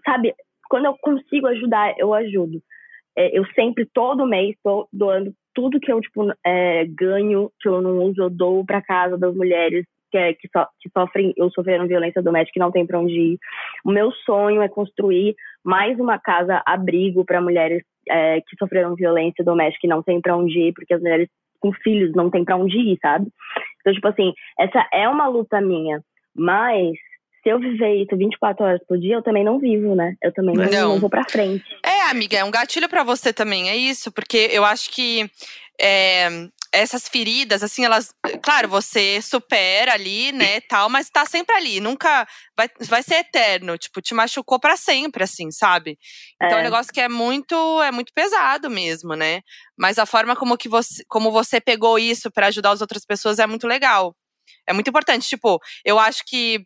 [0.05, 0.35] sabe,
[0.69, 2.61] quando eu consigo ajudar, eu ajudo.
[3.17, 7.81] É, eu sempre, todo mês, estou doando tudo que eu tipo, é, ganho, que eu
[7.81, 11.49] não uso, eu dou para casa das mulheres que, é, que, so, que sofrem ou
[11.51, 13.39] sofreram violência doméstica e não tem para onde ir.
[13.85, 19.43] O meu sonho é construir mais uma casa abrigo para mulheres é, que sofreram violência
[19.43, 22.57] doméstica e não tem para onde ir, porque as mulheres com filhos não tem para
[22.57, 23.27] onde ir, sabe?
[23.79, 26.01] Então, tipo assim, essa é uma luta minha,
[26.35, 26.97] mas
[27.43, 30.15] se eu viver isso 24 horas por dia, eu também não vivo, né?
[30.21, 30.99] Eu também não, não.
[30.99, 31.63] vou pra frente.
[31.83, 35.29] É, amiga, é um gatilho para você também, é isso, porque eu acho que
[35.79, 36.27] é,
[36.73, 38.13] essas feridas, assim, elas.
[38.41, 41.79] Claro, você supera ali, né, tal, mas tá sempre ali.
[41.79, 43.77] Nunca vai, vai ser eterno.
[43.77, 45.97] Tipo, te machucou para sempre, assim, sabe?
[46.41, 46.61] Então é.
[46.61, 49.41] um negócio que é muito, é muito pesado mesmo, né?
[49.77, 53.39] Mas a forma como, que você, como você pegou isso para ajudar as outras pessoas
[53.39, 54.15] é muito legal.
[54.67, 55.27] É muito importante.
[55.27, 56.65] Tipo, eu acho que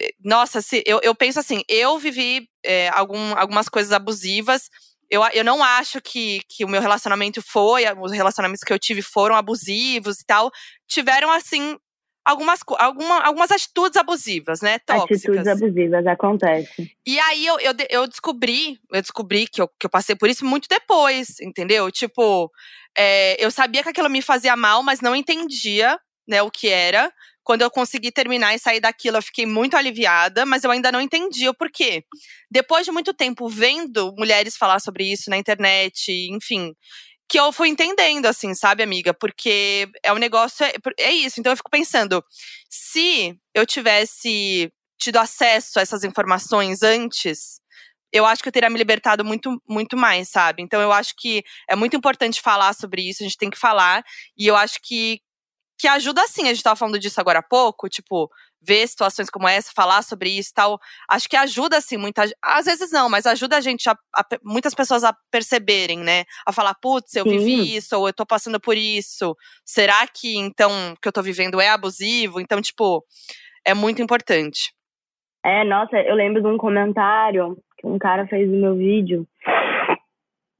[0.00, 4.70] eh, nossa, se, eu, eu penso assim, eu vivi é, algum, algumas coisas abusivas
[5.10, 9.02] eu, eu não acho que, que o meu relacionamento foi, os relacionamentos que eu tive
[9.02, 10.50] foram abusivos e tal.
[10.88, 11.76] Tiveram, assim,
[12.24, 14.78] algumas, alguma, algumas atitudes abusivas, né?
[14.80, 15.24] Tóxicas.
[15.24, 16.92] Atitudes abusivas, acontece.
[17.06, 20.44] E aí eu, eu, eu descobri, eu descobri que eu, que eu passei por isso
[20.44, 21.90] muito depois, entendeu?
[21.92, 22.50] Tipo,
[22.98, 27.12] é, eu sabia que aquilo me fazia mal, mas não entendia né, o que era.
[27.46, 31.00] Quando eu consegui terminar e sair daquilo, eu fiquei muito aliviada, mas eu ainda não
[31.00, 32.04] entendi o porquê.
[32.50, 36.74] Depois de muito tempo vendo mulheres falar sobre isso na internet, enfim,
[37.28, 39.14] que eu fui entendendo, assim, sabe, amiga?
[39.14, 40.66] Porque é um negócio.
[40.66, 41.38] É, é isso.
[41.38, 42.20] Então eu fico pensando,
[42.68, 47.60] se eu tivesse tido acesso a essas informações antes,
[48.12, 50.64] eu acho que eu teria me libertado muito, muito mais, sabe?
[50.64, 54.04] Então eu acho que é muito importante falar sobre isso, a gente tem que falar.
[54.36, 55.20] E eu acho que
[55.78, 58.30] que ajuda sim, a gente tava falando disso agora há pouco, tipo,
[58.62, 60.78] ver situações como essa, falar sobre isso e tal.
[61.08, 64.74] Acho que ajuda assim muita às vezes não, mas ajuda a gente a, a muitas
[64.74, 66.24] pessoas a perceberem, né?
[66.46, 67.38] A falar, putz, eu sim.
[67.38, 69.36] vivi isso ou eu tô passando por isso.
[69.64, 72.40] Será que então o que eu tô vivendo é abusivo?
[72.40, 73.04] Então, tipo,
[73.64, 74.72] é muito importante.
[75.44, 79.26] É, nossa, eu lembro de um comentário que um cara fez no meu vídeo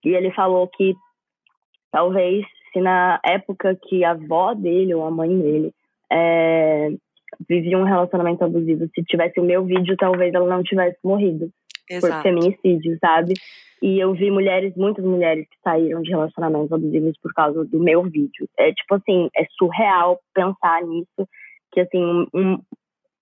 [0.04, 0.94] e ele falou que
[1.90, 2.46] talvez
[2.80, 5.72] na época que a avó dele ou a mãe dele
[6.10, 6.90] é,
[7.48, 8.88] vivia um relacionamento abusivo.
[8.94, 11.50] Se tivesse o meu vídeo, talvez ela não tivesse morrido
[11.88, 12.14] Exato.
[12.14, 13.34] por feminicídio, sabe?
[13.82, 18.02] E eu vi mulheres, muitas mulheres que saíram de relacionamentos abusivos por causa do meu
[18.04, 18.48] vídeo.
[18.58, 21.28] É tipo assim, é surreal pensar nisso,
[21.72, 22.58] que assim, um,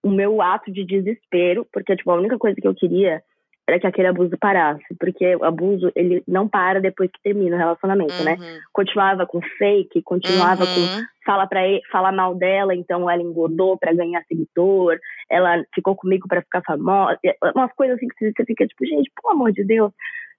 [0.03, 3.23] o meu ato de desespero, porque tipo, a única coisa que eu queria
[3.67, 7.59] era que aquele abuso parasse, porque o abuso ele não para depois que termina o
[7.59, 8.33] relacionamento, né?
[8.39, 8.59] Uhum.
[8.73, 11.05] Continuava com fake, continuava com Uhum.
[11.25, 14.99] fala para fala mal dela, então ela engordou para ganhar seguidor,
[15.31, 17.19] ela ficou comigo para ficar famosa,
[17.55, 19.91] umas coisas assim que você fica tipo, gente, pelo amor de Deus,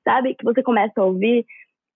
[0.04, 0.36] sabe?
[0.36, 1.46] Que você começa a ouvir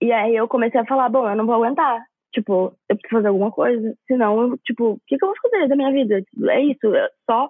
[0.02, 2.02] e aí eu comecei a falar, bom, eu não vou aguentar.
[2.34, 5.68] Tipo, eu preciso fazer alguma coisa, senão eu, tipo, o que, que eu vou fazer
[5.68, 6.24] da minha vida?
[6.48, 7.50] É isso, eu- só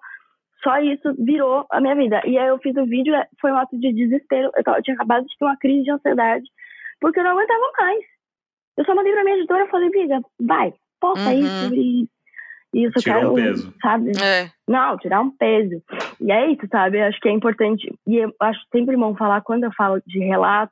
[0.64, 2.22] só isso virou a minha vida.
[2.26, 4.52] E aí eu fiz o vídeo, é, foi um ato de desespero.
[4.56, 6.46] Eu, tava- eu tinha acabado de ter uma crise de ansiedade,
[7.00, 8.04] porque eu não aguentava mais.
[8.78, 11.40] Eu só mandei pra minha editora e falei, amiga, vai, posta Uhum.
[11.46, 12.08] isso e,
[12.74, 13.74] isso Tirou quero, um peso.
[13.82, 14.12] sabe?
[14.22, 14.50] É.
[14.68, 15.82] Não, tirar um peso.
[16.22, 17.00] E é isso, sabe?
[17.00, 17.92] Eu acho que é importante.
[18.08, 20.72] E eu acho sempre bom falar, quando eu falo de relato,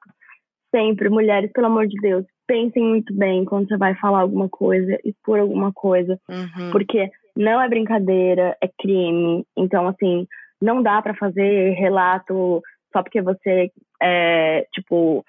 [0.73, 4.97] sempre, mulheres, pelo amor de Deus, pensem muito bem quando você vai falar alguma coisa,
[5.03, 6.71] expor alguma coisa, Uhum.
[6.71, 9.45] porque não é brincadeira, é crime.
[9.55, 10.27] Então, assim,
[10.61, 13.71] não dá pra fazer relato só porque você,
[14.01, 15.23] é, tipo,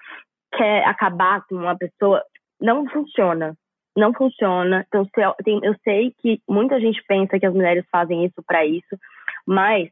[0.55, 2.23] quer acabar com uma pessoa.
[2.59, 3.55] Não funciona.
[3.95, 4.85] Não funciona.
[4.87, 5.35] Então, se eu,
[5.83, 8.97] sei que muita gente pensa que as mulheres fazem isso pra isso,
[9.45, 9.89] mas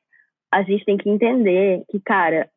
[0.51, 2.49] a gente tem que entender que, cara,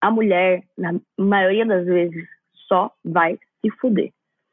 [0.00, 2.26] a mulher, na maioria das vezes,
[2.68, 4.10] só vai se fuder.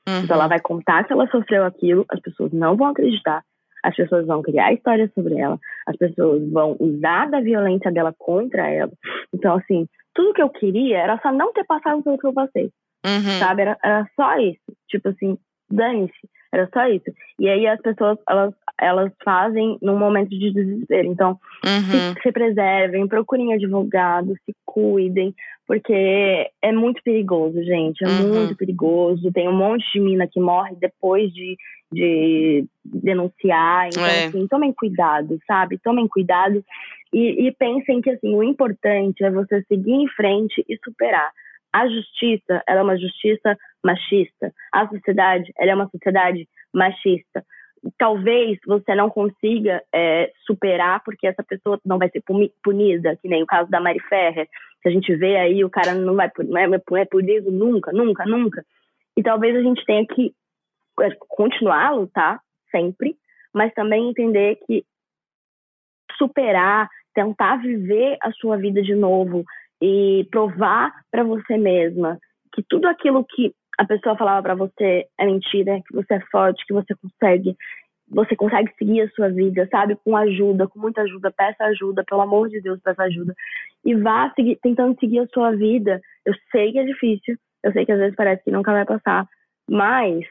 [0.08, 0.50] Então ela Uhum.
[0.50, 3.44] vai contar que ela sofreu aquilo, as pessoas não vão acreditar,
[3.84, 8.68] as pessoas vão criar histórias sobre ela, as pessoas vão usar da violência dela contra
[8.70, 8.92] ela.
[9.34, 12.70] Então, assim, tudo que eu queria era só não ter passado pelo que eu passei,
[13.06, 13.39] Uhum.
[13.39, 13.62] sabe?
[13.62, 14.60] Era, era só isso.
[14.89, 15.38] Tipo assim,
[15.72, 16.30] dane-se.
[16.52, 17.06] Era só isso.
[17.40, 21.08] E aí as pessoas, elas, elas fazem num momento de desespero.
[21.08, 21.82] Então, Uhum.
[21.92, 25.34] se, se preservem, procurem advogado, se cuidem,
[25.68, 28.04] porque é muito perigoso, gente.
[28.04, 28.28] É Uhum.
[28.28, 29.32] muito perigoso.
[29.32, 31.56] Tem um monte de mina que morre depois de,
[31.92, 33.90] de denunciar.
[33.90, 34.26] Então, É.
[34.28, 35.78] assim, tomem cuidado, sabe?
[35.78, 36.64] Tomem cuidado
[37.14, 41.32] e, e pensem que, assim, o importante é você seguir em frente e superar.
[41.73, 44.53] A justiça, é uma justiça machista.
[44.73, 47.43] A sociedade, é uma sociedade machista
[47.97, 53.27] talvez você não consiga é, superar porque essa pessoa não vai ser puni- punida, que
[53.27, 54.47] nem o caso da Mari Ferrer,
[54.82, 57.91] que a gente vê aí, o cara não vai não é, não é punido nunca,
[57.91, 58.65] nunca, nunca.
[59.15, 60.34] E talvez a gente tenha que
[61.01, 62.39] é, continuar a lutar
[62.71, 63.15] sempre,
[63.53, 64.86] mas também entender que
[66.17, 69.43] superar, tentar viver a sua vida de novo
[69.82, 72.20] e provar para você mesma
[72.54, 76.65] que tudo aquilo que a pessoa falava para você é mentira, que você é forte,
[76.65, 77.56] que você consegue,
[78.10, 79.96] você consegue seguir a sua vida, sabe?
[80.04, 83.34] Com ajuda, com muita ajuda, peça ajuda, pelo amor de Deus, peça ajuda.
[83.86, 86.02] E vá seguir, tentando seguir a sua vida.
[86.26, 89.26] Eu sei que é difícil, eu sei que às vezes parece que nunca vai passar,
[89.70, 90.26] mas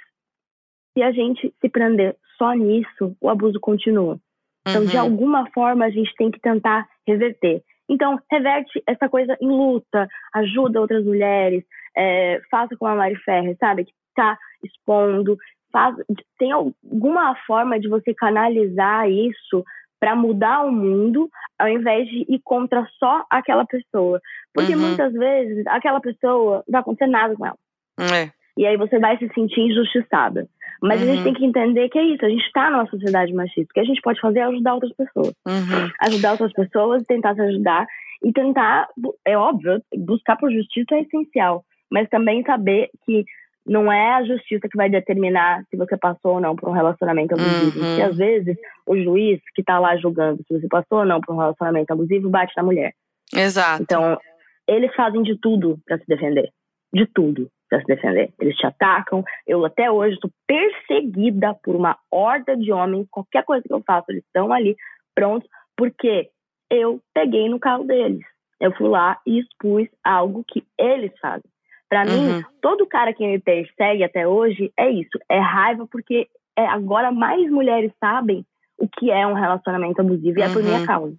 [0.92, 4.18] se a gente se prender só nisso, o abuso continua.
[4.66, 5.02] Então, de Uhum.
[5.02, 7.62] alguma forma, a gente tem que tentar reverter.
[7.88, 11.64] Então, reverte essa coisa em luta, ajuda outras mulheres,
[11.96, 13.84] é, faça como a Mari Ferrer, sabe?
[13.84, 15.36] Que tá expondo,
[15.72, 15.96] faz,
[16.38, 19.64] tem alguma forma de você canalizar isso
[20.00, 24.20] para mudar o mundo, ao invés de ir contra só aquela pessoa.
[24.54, 24.80] Porque Uhum.
[24.80, 27.56] muitas vezes aquela pessoa não vai acontecer nada com ela.
[27.98, 28.30] É.
[28.58, 30.48] E aí você vai se sentir injustiçada.
[30.82, 31.14] Mas a Uhum.
[31.14, 33.70] gente tem que entender que é isso, a gente está numa sociedade machista.
[33.70, 35.32] O que a gente pode fazer é ajudar outras pessoas.
[35.46, 35.90] Uhum.
[36.00, 37.86] Ajudar outras pessoas, tentar se ajudar
[38.22, 38.88] e tentar,
[39.24, 41.64] é óbvio, buscar por justiça é essencial.
[41.88, 43.24] Mas também saber que
[43.64, 47.34] não é a justiça que vai determinar se você passou ou não por um relacionamento
[47.34, 47.78] abusivo.
[47.78, 47.86] Uhum.
[47.86, 51.32] Porque às vezes o juiz que está lá julgando se você passou ou não por
[51.32, 52.92] um relacionamento abusivo bate na mulher.
[53.32, 53.82] Exato.
[53.84, 54.18] Então,
[54.66, 56.50] eles fazem de tudo para se defender.
[56.92, 58.32] De tudo para se defender.
[58.40, 59.24] Eles te atacam.
[59.46, 63.06] Eu até hoje estou perseguida por uma horda de homens.
[63.10, 64.76] Qualquer coisa que eu faço, eles estão ali
[65.14, 66.30] prontos, porque
[66.70, 68.24] eu peguei no carro deles.
[68.60, 71.48] Eu fui lá e expus algo que eles fazem.
[71.88, 72.42] Para mim, Uhum.
[72.60, 75.18] todo cara que me persegue até hoje é isso.
[75.28, 78.44] É raiva porque é, agora mais mulheres sabem
[78.76, 80.68] o que é um relacionamento abusivo e é por Uhum.
[80.68, 81.16] minha causa.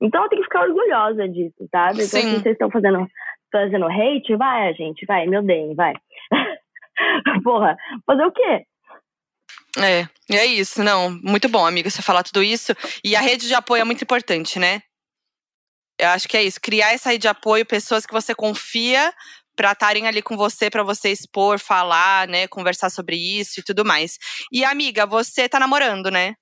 [0.00, 2.04] Então eu tenho que ficar orgulhosa disso, sabe?
[2.04, 2.28] Então, Sim.
[2.36, 3.06] se vocês estão fazendo,
[3.54, 5.94] fazendo hate, vai, gente, vai, me odeiem, vai.
[7.44, 8.66] Porra, fazer o quê?
[9.78, 11.10] É, é isso, não.
[11.22, 12.72] Muito bom, amiga, você falar tudo isso.
[13.04, 14.82] E a rede de apoio é muito importante, né?
[15.98, 16.60] Eu acho que é isso.
[16.60, 19.12] Criar essa rede de apoio, pessoas que você confia
[19.54, 22.48] pra estarem ali com você, pra você expor, falar, né?
[22.48, 24.18] Conversar sobre isso e tudo mais.
[24.52, 26.34] E, amiga, você tá namorando, né?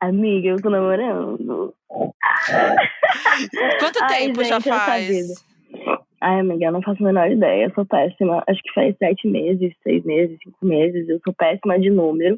[0.00, 1.74] Amiga, eu tô namorando.
[3.78, 5.46] Quanto Ai, tempo já gente, essa faz?
[6.26, 7.66] Ai, amiga, eu não faço a menor ideia.
[7.66, 8.42] Eu sou péssima.
[8.48, 11.08] Acho que faz sete meses, seis meses, cinco meses.
[11.08, 12.36] Eu sou péssima de número.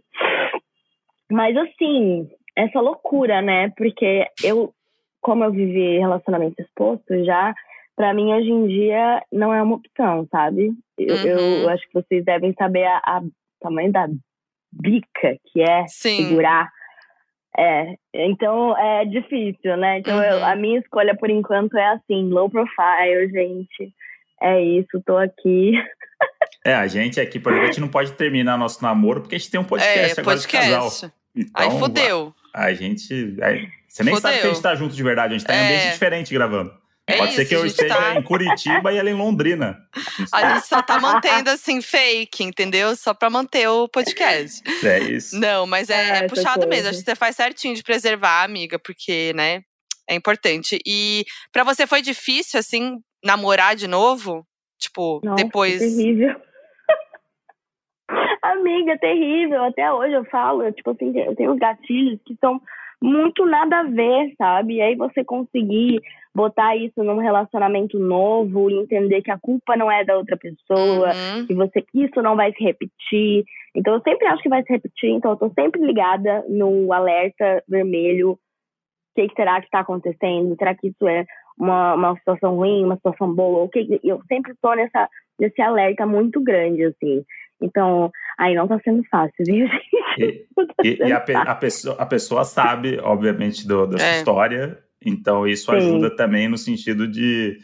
[1.31, 3.71] Mas assim, essa loucura, né?
[3.79, 4.75] Porque eu,
[5.23, 7.55] como eu vivi relacionamento exposto já,
[7.97, 10.71] pra mim hoje em dia não é uma opção, sabe?
[10.99, 11.63] Eu, Uhum.
[11.63, 13.23] eu acho que vocês devem saber a, a
[13.59, 14.07] tamanho da
[14.71, 16.29] bica que é Sim.
[16.29, 16.71] segurar.
[17.59, 19.99] É, então é difícil, né?
[19.99, 20.45] Então eu- Uhum.
[20.45, 23.93] a minha escolha por enquanto é assim, low profile, gente.
[24.41, 25.73] É isso, tô aqui.
[26.65, 29.39] É, a gente aqui, por exemplo, a gente não pode terminar nosso namoro porque a
[29.39, 30.83] gente tem um podcast É, agora de casal.
[30.83, 31.13] podcast.
[31.35, 32.35] Então, Aí fodeu.
[32.55, 33.37] A, a gente.
[33.43, 34.55] aí- você nem sabe se a Fodeu.
[34.55, 35.63] gente tá junto de verdade, a gente tá em É.
[35.65, 36.73] ambiente diferente gravando.
[37.11, 39.79] É Pode ser isso, que eu esteja tá- em Curitiba e ela em Londrina.
[40.31, 42.95] A gente só tá mantendo assim, fake, entendeu?
[42.95, 44.63] Só pra manter o podcast.
[44.87, 45.35] É isso.
[45.41, 46.91] Não, mas é, é Ah, puxado mesmo.
[46.91, 49.63] Acho que você faz certinho de preservar, amiga, porque, né,
[50.07, 50.79] é importante.
[50.87, 54.47] E pra você foi difícil, assim, namorar de novo?
[54.79, 55.79] Tipo, Nossa, depois.
[55.79, 56.37] terrível.
[58.43, 59.65] Amiga, terrível.
[59.65, 62.61] Até hoje eu falo, eu, tipo assim, eu tenho gatilhos que são
[63.03, 64.75] muito nada a ver, sabe?
[64.77, 66.01] E aí você conseguir
[66.35, 71.13] botar isso num relacionamento novo e entender que a culpa não é da outra pessoa,
[71.15, 71.47] Uhum.
[71.47, 73.45] que você que isso não vai se repetir.
[73.75, 77.63] Então eu sempre acho que vai se repetir, então eu tô sempre ligada no alerta
[77.69, 78.33] vermelho.
[78.33, 78.39] O
[79.17, 80.55] que, que será que está acontecendo?
[80.57, 81.25] Será que isso é
[81.59, 83.65] uma, uma situação ruim, uma situação boa?
[83.65, 85.09] O que que- eu sempre tô nessa
[85.41, 87.25] nesse alerta muito grande assim.
[87.61, 89.67] Então, aí não tá sendo fácil, viu,
[90.19, 90.49] gente?
[90.57, 93.99] E, tá e- e sendo a, pe- a pessoa, a pessoa sabe, obviamente, do- da
[93.99, 94.13] sua É.
[94.13, 94.79] história.
[95.05, 95.77] Então, isso Sim.
[95.77, 97.59] ajuda também no sentido de,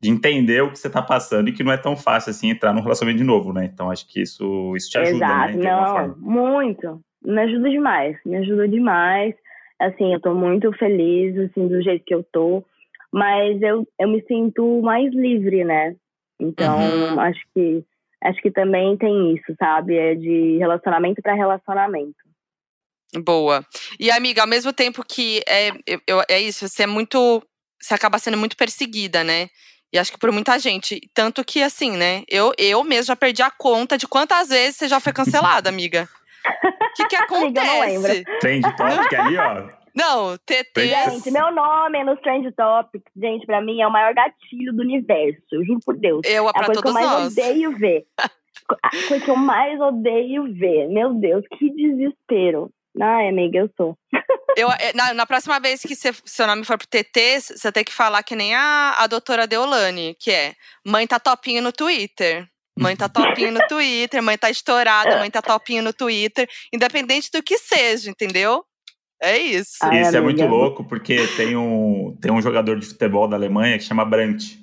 [0.00, 2.72] de entender o que você tá passando e que não é tão fácil assim entrar
[2.72, 3.64] num relacionamento de novo, né?
[3.72, 5.60] Então, acho que isso, isso te ajuda, Exato, né?
[5.60, 7.00] De alguma não, muito.
[7.24, 9.34] Me ajuda demais, me ajuda demais.
[9.80, 12.64] Assim, eu tô muito feliz, assim, do jeito que eu tô.
[13.12, 15.96] Mas eu, eu me sinto mais livre, né?
[16.38, 17.20] Então, Uhum.
[17.20, 17.82] acho que
[18.24, 19.96] acho que também tem isso, sabe?
[19.96, 22.16] É de relacionamento para relacionamento.
[23.24, 23.64] Boa.
[23.98, 25.70] E, amiga, ao mesmo tempo que é,
[26.06, 27.42] eu- é isso, você é muito.
[27.80, 29.48] Você acaba sendo muito perseguida, né?
[29.92, 31.00] E acho que por muita gente.
[31.14, 32.22] Tanto que, assim, né?
[32.28, 36.06] Eu, eu mesmo já perdi a conta de quantas vezes você já foi cancelada, amiga.
[36.44, 38.24] O que, que Amiga, eu não acontece?
[38.40, 39.68] Trend topic ali, ó.
[39.98, 40.86] Não, TT.
[40.86, 44.82] Gente, meu nome é nos Trend Topics, gente, pra mim é o maior gatilho do
[44.82, 46.20] universo, eu juro por Deus.
[46.24, 47.32] Eu, É a pra coisa que eu mais nós.
[47.32, 48.04] odeio ver.
[48.82, 50.88] A coisa que eu mais odeio ver.
[50.88, 52.70] Meu Deus, que desespero.
[53.00, 53.96] Ai, amiga, eu sou.
[54.58, 57.84] Eu, é, na, na próxima vez que cê- seu nome for pro TT, você tem
[57.84, 60.52] que falar que nem a, a doutora Deolane, que é
[60.84, 62.46] mãe tá topinho no Twitter.
[62.78, 67.42] Mãe tá topinho no Twitter, mãe tá estourada, mãe tá topinho no Twitter, independente do
[67.42, 68.64] que seja, entendeu?
[69.20, 69.78] É isso.
[69.82, 70.54] Ai, Isso é muito amiga.
[70.54, 74.58] louco, porque tem um, tem um jogador de futebol da Alemanha que chama Brandt.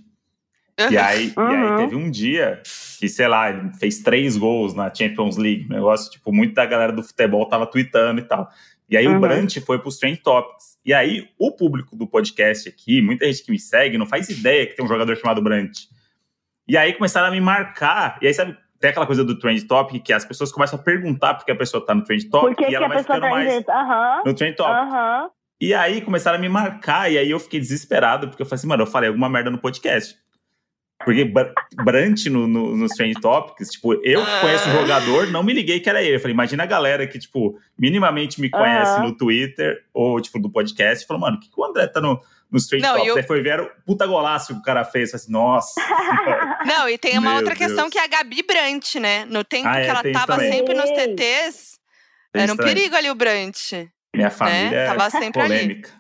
[0.78, 1.78] E aí, e aí Uhum.
[1.78, 2.62] teve um dia
[3.00, 5.66] que, sei lá, ele fez três gols na Champions League.
[5.70, 8.50] Um negócio, tipo, muita galera do futebol tava tweetando e tal.
[8.90, 9.18] E aí Uhum.
[9.18, 10.78] o Brandt foi pros Trend Topics.
[10.86, 14.66] E aí o público do podcast aqui, muita gente que me segue, não faz ideia
[14.68, 15.88] que tem um jogador chamado Brandt.
[16.68, 18.18] E aí começaram a me marcar.
[18.22, 21.34] E aí, sabe, tem aquela coisa do Trend Topic que as pessoas começam a perguntar
[21.34, 23.68] porque a pessoa tá no Trend Topic e ela vai ficando tá mais?
[23.68, 24.72] Aham, no Trend Topic.
[24.76, 25.30] aham.
[25.60, 28.68] E aí começaram a me marcar, e aí eu fiquei desesperado, porque eu falei assim,
[28.68, 30.16] mano, eu falei alguma merda no podcast.
[31.04, 31.52] Porque Br-
[31.84, 34.76] Brant no, no, nos Trend Topics, tipo, eu que conheço o Ah.
[34.82, 36.18] jogador, não me liguei que era ele.
[36.18, 39.08] Eu falei, imagina a galera que, tipo, minimamente me conhece Aham.
[39.08, 42.00] no Twitter ou, tipo, do podcast, e falou, mano, o que, que o André tá
[42.00, 42.20] no,
[42.52, 43.08] nos Trend Não, Topics?
[43.10, 45.14] eu- Aí foi ver o puta golaço que o cara fez.
[45.14, 45.74] Assim, nossa.
[46.66, 47.90] Não, e tem uma Meu outra questão Deus.
[47.92, 49.26] que é a Gabi Brant, né?
[49.26, 50.52] No tempo Ah, é, que ela tem tava também.
[50.52, 50.90] sempre nos.
[50.92, 51.80] TTs,
[52.34, 53.74] era um perigo ali o Brant.
[54.16, 55.54] Minha família é Tava sempre ali.
[55.56, 55.92] polêmica.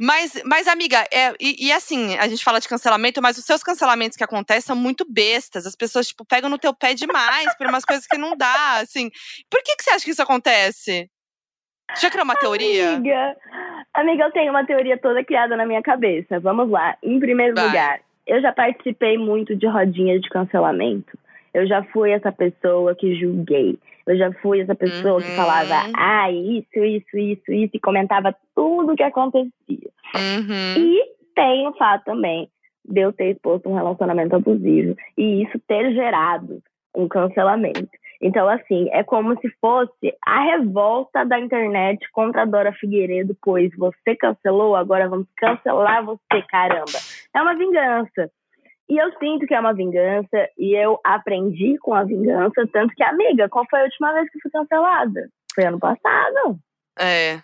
[0.00, 3.62] Mas, mas amiga, é, e, e assim, a gente fala de cancelamento, mas os seus
[3.62, 5.66] cancelamentos que acontecem são muito bestas.
[5.66, 9.10] As pessoas, tipo, pegam no teu pé demais por umas coisas que não dá, assim.
[9.50, 11.08] Por que, que você acha que isso acontece?
[12.00, 12.94] Já criou uma teoria?
[12.94, 13.36] Amiga,
[13.94, 16.40] amiga, eu tenho uma teoria toda criada na minha cabeça.
[16.40, 16.96] Vamos lá.
[17.02, 17.66] Em primeiro Vai.
[17.66, 21.16] lugar, eu já participei muito de rodinhas de cancelamento.
[21.52, 23.78] Eu já fui essa pessoa que julguei.
[24.06, 25.36] Eu já fui essa pessoa que Uhum.
[25.36, 29.88] falava, ah, isso, isso, isso, isso, e comentava tudo o que acontecia.
[30.14, 30.74] Uhum.
[30.76, 31.02] E
[31.34, 32.48] tem o fato também
[32.86, 36.60] de eu ter exposto um relacionamento abusivo e isso ter gerado
[36.94, 37.88] um cancelamento.
[38.26, 43.70] Então, assim, é como se fosse a revolta da internet contra a Dora Figueiredo, pois
[43.76, 46.98] você cancelou, agora vamos cancelar você, caramba.
[47.34, 48.30] É uma vingança.
[48.88, 53.02] E eu sinto que é uma vingança e eu aprendi com a vingança, tanto que,
[53.02, 55.28] amiga, qual foi a última vez que fui cancelada?
[55.54, 56.58] Foi ano passado.
[56.98, 57.40] É.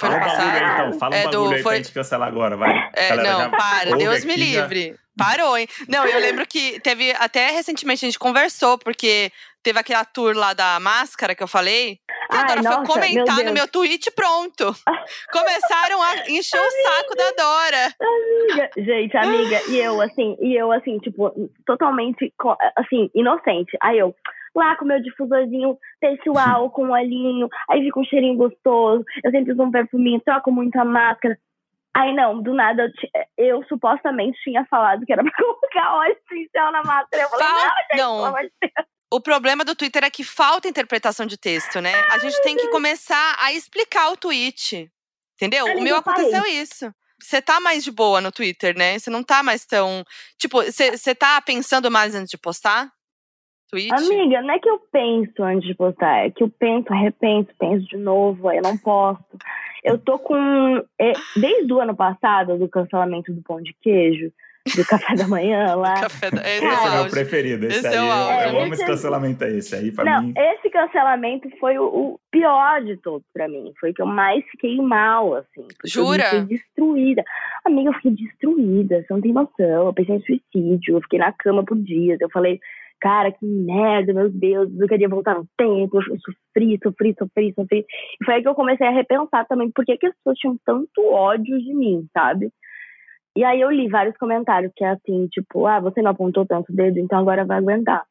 [0.00, 0.86] Foi Fala ano um bagulho aí, passado?
[0.88, 0.98] então.
[1.00, 2.90] Fala É um do- bagulho aí foi- pra gente cancelar agora, vai.
[2.96, 4.96] É, Galera, não, já para, ouve Deus me aqui, já- livre.
[5.18, 5.66] Parou, hein?
[5.88, 9.30] Não, eu lembro que teve, até recentemente a gente conversou, porque
[9.62, 11.98] teve aquela tour lá da máscara que eu falei.
[12.30, 14.72] A Dora nossa, foi comentar meu no meu tweet, pronto.
[15.32, 17.94] Começaram a encher o saco da Dora.
[18.00, 21.32] Amiga, gente, amiga, e eu, assim, e eu, assim, tipo,
[21.66, 22.32] totalmente,
[22.76, 23.76] assim, inocente.
[23.82, 24.14] Aí eu,
[24.54, 29.52] lá com meu difusorzinho textual, com um olhinho, aí fica um cheirinho gostoso, eu sempre
[29.52, 31.36] uso um perfuminho, troco muita máscara.
[31.92, 32.92] Aí não, do nada,
[33.36, 37.24] eu, eu supostamente tinha falado que era pra colocar óleo essencial na máscara.
[37.24, 38.24] Eu falei, Fal- não, gente, pelo não.
[38.26, 38.86] amor de Deus.
[39.12, 41.92] O problema do Twitter é que falta interpretação de texto, né?
[42.10, 44.90] A gente tem que começar a explicar o tweet.
[45.34, 45.66] Entendeu?
[45.76, 46.94] O meu aconteceu isso.
[47.18, 48.98] Você tá mais de boa no Twitter, né?
[48.98, 50.04] Você não tá mais tão.
[50.38, 52.90] Tipo, você tá pensando mais antes de postar?
[53.70, 53.92] Tweet?
[53.92, 57.86] Amiga, não é que eu penso antes de postar, é que eu penso, arrepenso, penso
[57.86, 59.38] de novo, aí eu não posto.
[59.84, 60.84] Eu tô com.
[60.98, 64.32] é, Desde o ano passado, do cancelamento do pão de queijo,
[64.76, 65.94] do café da manhã lá.
[66.02, 66.40] Café da...
[66.42, 67.66] Esse é Esse o é o meu preferido.
[67.66, 68.44] Esse, Esse aí, é o auge.
[68.44, 69.56] eu amo Esse esse é- cancelamento aí.
[69.58, 70.34] Esse aí, pra Não, mim.
[70.36, 73.72] esse cancelamento foi o, o pior de todos pra mim.
[73.80, 75.62] Foi que eu mais fiquei mal, assim.
[75.62, 76.22] porque Jura?
[76.24, 77.24] Eu fiquei destruída.
[77.64, 79.86] Amiga, eu fiquei destruída, você não tem noção.
[79.86, 82.20] Eu pensei em suicídio, eu fiquei na cama por dias.
[82.20, 82.60] Eu falei,
[83.00, 85.96] cara, que merda, meu Deus, eu queria voltar no tempo.
[85.98, 87.86] Eu sofri, sofri, sofri, sofri.
[88.20, 90.56] E foi aí que eu comecei a repensar também por que, que as pessoas tinham
[90.66, 92.50] tanto ódio de mim, sabe?
[93.36, 96.72] E aí eu li vários comentários que é assim, tipo, ah, você não apontou tanto
[96.72, 98.04] o dedo, então agora vai aguentar.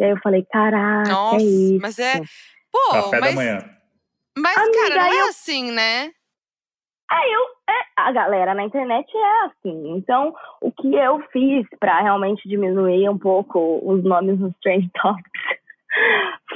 [0.00, 1.78] E aí eu falei, caraca, Nossa, é isso.
[1.82, 2.18] mas é.
[2.72, 3.58] Pô, Café mas, da manhã.
[4.36, 6.10] mas Amiga, cara, não é eu- assim, né?
[7.10, 7.42] Aí eu,
[7.74, 9.90] é, a galera na internet é assim.
[9.96, 15.60] Então, o que eu fiz pra realmente diminuir um pouco os nomes nos trend topics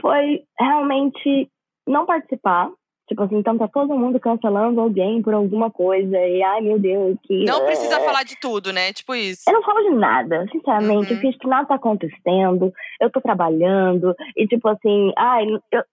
[0.01, 1.51] foi realmente
[1.87, 2.71] não participar.
[3.09, 6.19] Tipo assim, então tá todo mundo cancelando alguém por alguma coisa.
[6.19, 7.45] E ai meu Deus, que.
[7.45, 8.05] Não precisa é.
[8.05, 8.93] falar de tudo, né?
[8.93, 9.43] Tipo isso.
[9.49, 11.13] Eu não falo de nada, sinceramente.
[11.13, 11.17] Uhum.
[11.17, 15.85] Eu fiz que nada tá acontecendo, eu tô trabalhando, e tipo assim, ai, eu-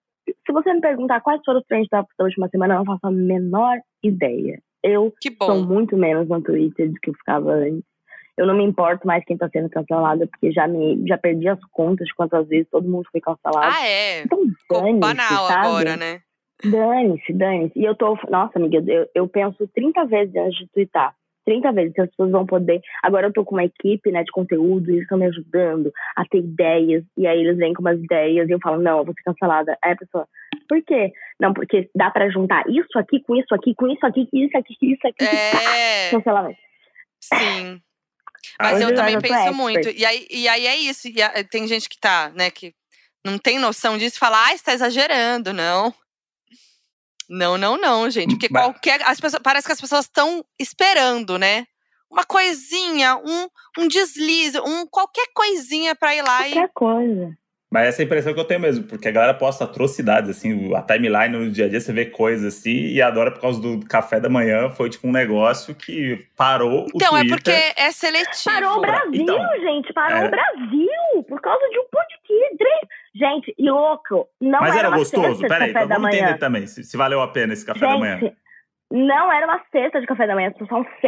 [0.45, 3.05] se você me perguntar quais foram os trend topics da última semana, eu não faço
[3.07, 4.59] a menor ideia.
[4.81, 7.83] Eu sou muito menos no Twitter do que eu ficava antes.
[8.35, 11.59] Eu não me importo mais quem tá sendo cancelado, porque já me já perdi as
[11.71, 13.71] contas de quantas vezes todo mundo foi cancelado.
[13.71, 14.23] Ah, é.
[14.23, 15.67] então, Ficou banal sabe?
[15.67, 16.21] agora, né?
[16.63, 17.77] Dane-se, dane-se.
[17.77, 18.17] E eu tô.
[18.29, 21.15] Nossa, amiga, eu, eu penso 30 vezes antes de twittar.
[21.45, 22.81] 30 vezes, se as pessoas vão poder.
[23.03, 26.39] Agora eu tô com uma equipe né, de conteúdo, eles estão me ajudando a ter
[26.39, 27.03] ideias.
[27.17, 29.77] E aí eles vêm com umas ideias e eu falo, não, eu vou ser cancelada.
[29.83, 30.27] Aí a pessoa,
[30.69, 31.11] por quê?
[31.39, 34.57] Não, porque dá pra juntar isso aqui com isso aqui, com isso aqui, com isso
[34.57, 35.25] aqui, com isso aqui.
[35.25, 36.09] É.
[36.11, 36.59] Cancelamento.
[37.21, 37.81] Sim.
[38.59, 39.55] Ah, Mas eu eu também penso expert.
[39.55, 39.89] muito.
[39.89, 41.07] E aí, e aí é isso.
[41.07, 42.73] E tem gente que tá, né, que
[43.25, 45.93] não tem noção disso e fala, ah, você tá exagerando, não.
[47.35, 48.31] Não, não, não, gente.
[48.31, 49.01] Porque Mas- qualquer.
[49.03, 51.65] As pessoas, parece que as pessoas estão esperando, né?
[52.11, 53.47] Uma coisinha, um,
[53.79, 56.51] um deslize, um qualquer coisinha pra ir lá e.
[56.53, 57.31] Qualquer coisa.
[57.71, 60.71] Mas essa é a impressão que eu tenho mesmo, porque a galera posta atrocidades, assim,
[60.75, 63.83] a timeline no dia a dia você vê coisas assim, e agora por causa do
[63.87, 67.35] café da manhã foi tipo um negócio que parou Então, o é Twitter.
[67.73, 68.43] porque é seletivo.
[68.53, 69.91] Parou o Brasil, Então, gente.
[69.91, 71.23] Parou era- o Brasil.
[71.27, 72.87] Por causa de um podcast.
[73.15, 74.27] Gente, e louco.
[74.41, 75.27] Não Mas era uma gostoso?
[75.27, 76.23] cesta de Peraí, café da vamos manhã.
[76.23, 78.19] entender também se, se valeu a pena esse café da manhã.
[78.19, 78.35] Gente,
[78.91, 80.53] não era uma cesta de café da manhã.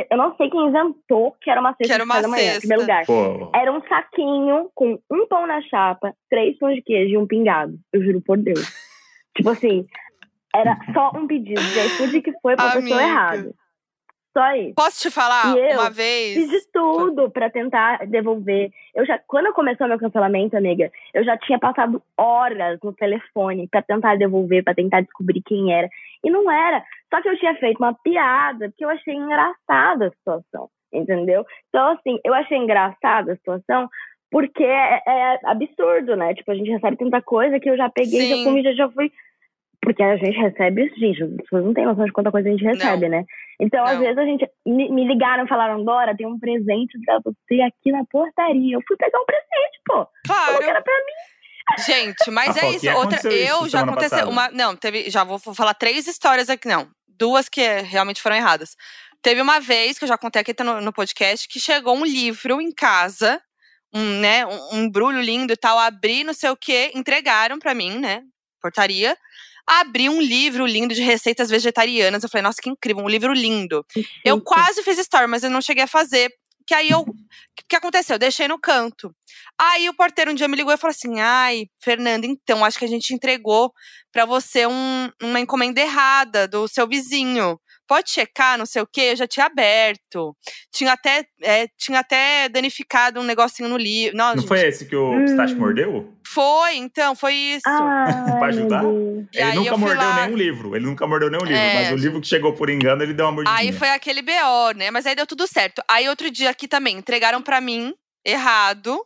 [0.09, 2.55] Eu não sei quem inventou que era uma cesta era de café uma da manhã.
[2.55, 3.05] Em primeiro lugar.
[3.05, 7.27] Pô, Era um saquinho com um pão na chapa, três pães de queijo e um
[7.27, 7.73] pingado.
[7.91, 8.59] Eu juro por Deus.
[9.35, 9.85] tipo assim,
[10.55, 13.51] era só um pedido de iFood que foi pra pessoa Amiga.
[14.35, 14.73] Só isso.
[14.75, 16.33] Posso te falar E eu uma vez?
[16.33, 18.69] Fiz de tudo pra tentar devolver.
[18.93, 23.81] Eu já, quando começou meu cancelamento, amiga, eu já tinha passado horas no telefone pra
[23.81, 25.87] tentar devolver, pra tentar descobrir quem era.
[26.21, 26.83] E não era.
[27.09, 31.45] Só que eu tinha feito uma piada, porque eu achei engraçada a situação, entendeu?
[31.69, 33.89] Então, assim, eu achei engraçada a situação
[34.29, 36.33] porque é, é absurdo, né?
[36.33, 38.29] Tipo, a gente recebe tanta coisa que eu já peguei, Sim.
[38.37, 39.09] já comi, já, já fui.
[39.85, 42.65] Porque a gente recebe, gente, as pessoas não têm noção de quanta coisa a gente
[42.65, 43.23] recebe, né?
[43.61, 43.99] Então, às Não.
[43.99, 48.03] vezes, a gente me, ligaram e falaram, Dora, tem um presente pra você aqui na
[48.11, 48.75] portaria.
[48.75, 50.07] Eu fui pegar um presente, pô.
[50.25, 50.63] Claro.
[50.63, 51.83] era pra mim.
[51.85, 52.87] Gente, mas Ah, é isso.
[52.89, 54.29] Outra, aconteceu isso eu já aconteceu passada?
[54.29, 58.75] uma, não, teve, já vou falar três histórias aqui, não, duas que realmente foram erradas.
[59.21, 62.61] Teve uma vez que eu já contei aqui no, no podcast que chegou um livro
[62.61, 63.41] em casa,
[63.91, 67.73] um, né, um, um embrulho lindo e tal, abri, não sei o que, entregaram pra
[67.73, 68.21] mim, né,
[68.61, 69.17] portaria.
[69.67, 72.23] Abri um livro lindo de receitas vegetarianas.
[72.23, 73.85] Eu falei, nossa, que incrível, um livro lindo.
[74.23, 76.29] Eu quase fiz story, mas eu não cheguei a fazer.
[76.67, 77.01] Que aí eu.
[77.01, 77.05] O
[77.69, 78.15] que aconteceu?
[78.15, 79.13] Eu deixei no canto.
[79.59, 82.85] Aí o porteiro um dia me ligou e falou assim: Ai, Fernanda, então, acho que
[82.85, 83.71] a gente entregou
[84.11, 87.59] pra você um- uma encomenda errada do seu vizinho.
[87.87, 90.35] Pode checar, não sei o quê, eu já tinha aberto.
[90.73, 94.15] Tinha até, é, tinha até danificado um negocinho no livro.
[94.17, 95.25] Não, Não gente, foi esse que o Hum.
[95.25, 96.11] pistache mordeu?
[96.27, 97.61] foi, então, foi isso.
[97.67, 98.83] Ah, Pra ajudar?
[98.83, 100.75] Ele aí nunca mordeu lá- nenhum livro.
[100.75, 101.61] Ele nunca mordeu nenhum livro.
[101.61, 103.59] É, mas o livro que chegou por engano, ele deu uma mordidinha.
[103.59, 104.91] Aí foi aquele BO, né?
[104.91, 105.81] Mas aí deu tudo certo.
[105.89, 107.93] Aí outro dia aqui também, entregaram pra mim,
[108.25, 108.99] errado.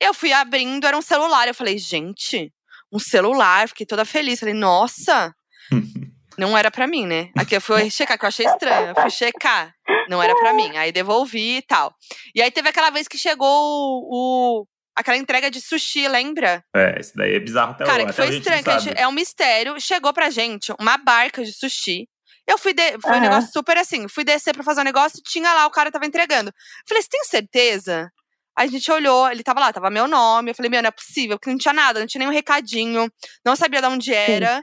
[0.00, 1.48] Eu fui abrindo, era um celular.
[1.48, 2.52] Eu falei, gente,
[2.92, 3.68] um celular.
[3.68, 4.38] Fiquei toda feliz.
[4.40, 5.34] Falei, nossa.
[6.38, 7.30] Não era pra mim, né?
[7.36, 8.88] Aqui eu fui checar, que eu achei estranho.
[8.88, 9.74] Eu fui checar.
[10.08, 10.76] Não era pra mim.
[10.76, 11.92] Aí devolvi e tal.
[12.34, 14.60] E aí teve aquela vez que chegou o.
[14.62, 14.66] o-
[14.96, 16.64] aquela entrega de sushi, lembra?
[16.74, 18.06] É, esse daí é bizarro até Cara, hoje.
[18.06, 19.80] que foi estranho, que a gente é um mistério.
[19.80, 22.08] Chegou pra gente uma barca de sushi.
[22.46, 23.20] Eu fui, de, foi um Aham.
[23.20, 24.08] negócio super assim.
[24.08, 26.50] Fui descer pra fazer um negócio, tinha lá, o cara tava entregando.
[26.88, 28.10] Falei, você tem certeza?
[28.56, 30.50] Aí a gente olhou, ele tava lá, tava meu nome.
[30.50, 33.08] Eu falei, meu, não é possível, porque não tinha nada, não tinha nenhum recadinho,
[33.44, 34.62] não sabia de onde era.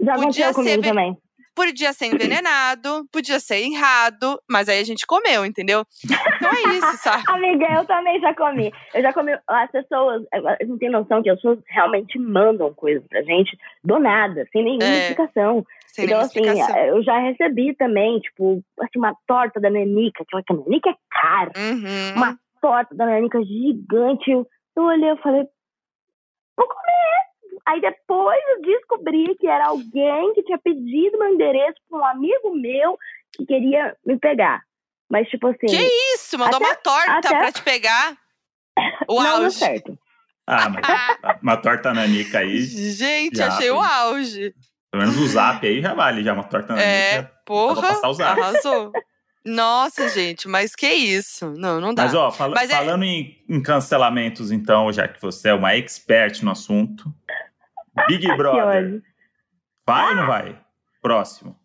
[0.00, 1.16] Já Podia aconteceu comigo ser- também.
[1.56, 5.84] Podia ser envenenado, podia ser errado, mas aí a gente comeu, entendeu?
[6.04, 7.22] Então é isso, sabe?
[7.30, 8.72] Amiga, eu também já comi.
[8.92, 9.30] Eu já comi.
[9.46, 14.00] As pessoas elas não têm noção que as pessoas realmente mandam coisas pra gente do
[14.00, 15.64] nada, sem nenhuma É, explicação.
[15.86, 16.76] Sem então, assim, explicação.
[16.86, 21.52] eu já recebi também, tipo, assim, uma torta da Nanica, que a Nanica é cara.
[21.56, 22.16] Uhum.
[22.16, 24.28] Uma torta da Nanica gigante.
[24.28, 24.44] Eu,
[24.76, 25.44] eu olhei e falei,
[26.56, 27.03] vou comer.
[27.66, 32.54] Aí depois eu descobri que era alguém que tinha pedido meu endereço pra um amigo
[32.54, 32.98] meu
[33.34, 34.62] que queria me pegar.
[35.10, 36.38] Mas, tipo assim, Que isso?
[36.38, 38.16] Mandou Até- uma torta até- pra te pegar?
[39.08, 39.56] O não deu auge.
[39.58, 39.98] certo.
[40.46, 44.52] Ah, mas uma torta nanica aí, Gente, Já, achei o auge.
[44.90, 47.32] pelo menos o zap aí já vale, já uma torta É, nanica.
[47.46, 48.40] porra, passar o zap.
[48.40, 48.92] arrasou.
[49.46, 51.50] Nossa, gente, mas que isso?
[51.58, 52.04] Não, não dá.
[52.04, 55.74] Mas, ó, fala- Mas é- falando em, em cancelamentos, então, já que você é uma
[55.76, 57.04] expert no assunto,
[58.08, 59.02] Big Brother,
[59.86, 60.60] vai ou não vai?
[61.02, 61.56] Próximo.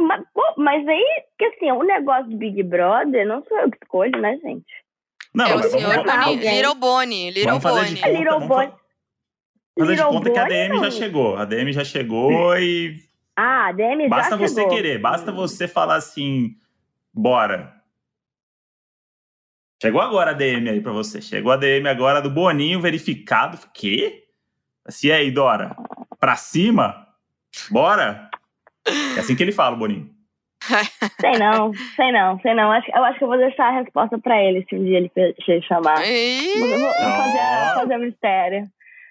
[0.00, 0.24] Mas,
[0.58, 4.36] mas aí, que assim, o negócio do Big Brother não sou eu que escolho, né,
[4.38, 4.66] gente?
[5.34, 6.56] Não, é o mas senhor vamos, Boni, alguém.
[6.56, 8.48] Little Bonnie, Little vamos fazer de Bonnie.
[8.48, 8.64] conta,
[9.78, 11.36] Little fazer de conta que a DM já chegou.
[11.36, 12.96] A DM já chegou e
[13.36, 14.70] Ah, a DM basta já você chegou.
[14.76, 16.56] querer, basta você falar assim,
[17.14, 17.74] bora.
[19.80, 21.22] Chegou agora a DM aí pra você.
[21.22, 23.58] Chegou a DM agora do Boninho verificado.
[23.72, 24.24] Quê?
[24.86, 25.76] Assim, e aí, Dora?
[26.18, 27.06] Pra cima?
[27.70, 28.28] Bora?
[29.16, 30.10] É assim que ele fala, Boninho.
[31.20, 32.72] Sei não, sei não, sei não.
[32.72, 35.10] Acho, eu acho que eu vou deixar a resposta pra ele se um dia ele
[35.44, 36.02] se chamar.
[36.58, 38.70] Vou, vou- vou fazer, fazer um mistério.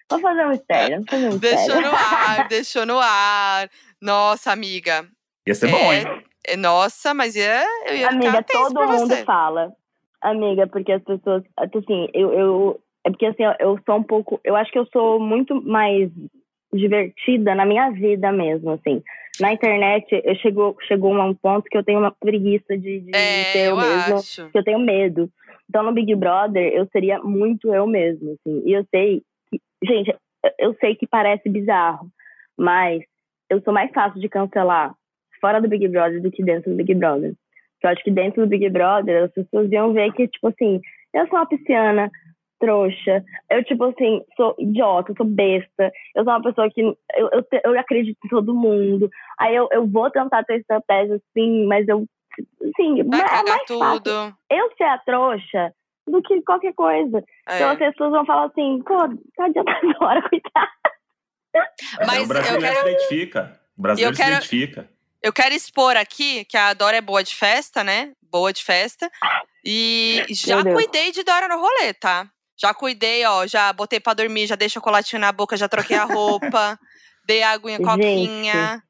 [0.09, 1.39] Vou fazer um mistério, vou fazer um mistério.
[1.67, 3.69] deixou no ar, deixou no ar.
[4.01, 5.05] Nossa, amiga.
[5.47, 6.03] Ia ser É, bom, hein?
[6.47, 9.23] É, Nossa, mas ia, eu ia Amiga, todo mundo você.
[9.23, 9.71] fala.
[10.21, 11.43] Amiga, porque as pessoas.
[11.57, 12.81] Assim, eu, eu.
[13.05, 14.39] É porque assim, eu sou um pouco.
[14.43, 16.09] Eu acho que eu sou muito mais
[16.73, 19.01] divertida na minha vida mesmo, assim.
[19.39, 23.11] Na internet, eu chegou, chegou a um ponto que eu tenho uma preguiça de, de
[23.15, 24.15] É, ser eu, eu mesma.
[24.17, 24.49] acho.
[24.49, 25.29] que eu tenho medo.
[25.69, 28.61] Então, no Big Brother, eu seria muito eu mesmo, assim.
[28.65, 30.13] E eu sei que, gente,
[30.57, 32.07] eu sei que parece bizarro,
[32.57, 33.01] mas
[33.49, 34.93] eu sou mais fácil de cancelar
[35.39, 37.33] fora do Big Brother do que dentro do Big Brother.
[37.75, 40.81] Porque eu acho que dentro do Big Brother, as pessoas iam ver que, tipo assim,
[41.13, 42.11] eu sou uma pisciana,
[42.59, 46.97] trouxa, eu, tipo assim, sou idiota, eu sou besta, eu sou uma pessoa que eu,
[47.15, 49.09] eu, eu acredito em todo mundo.
[49.39, 52.05] Aí eu, eu vou tentar ter estratégia, sim, mas eu,
[52.61, 54.35] assim, Vai é mais fácil tudo.
[54.49, 55.73] eu ser a trouxa
[56.07, 57.23] do que qualquer coisa.
[57.43, 57.71] Então É.
[57.71, 58.97] as pessoas vão falar assim, pô,
[59.35, 60.69] tadinha da Dora, coitada.
[61.99, 63.59] Mas Mas o brasileiro eu quero- se identifica.
[63.77, 64.89] O brasileiro quero- se identifica.
[65.21, 68.13] Eu quero expor aqui que a Dora é boa de festa, né?
[68.31, 69.09] Boa de festa.
[69.65, 72.25] E já cuidei de Dora no rolê, tá?
[72.59, 73.45] Já cuidei, ó.
[73.47, 76.77] Já botei pra dormir, já dei chocolatinho na boca, já troquei a roupa,
[77.25, 77.85] dei aguinha Gente.
[77.87, 78.83] coquinha.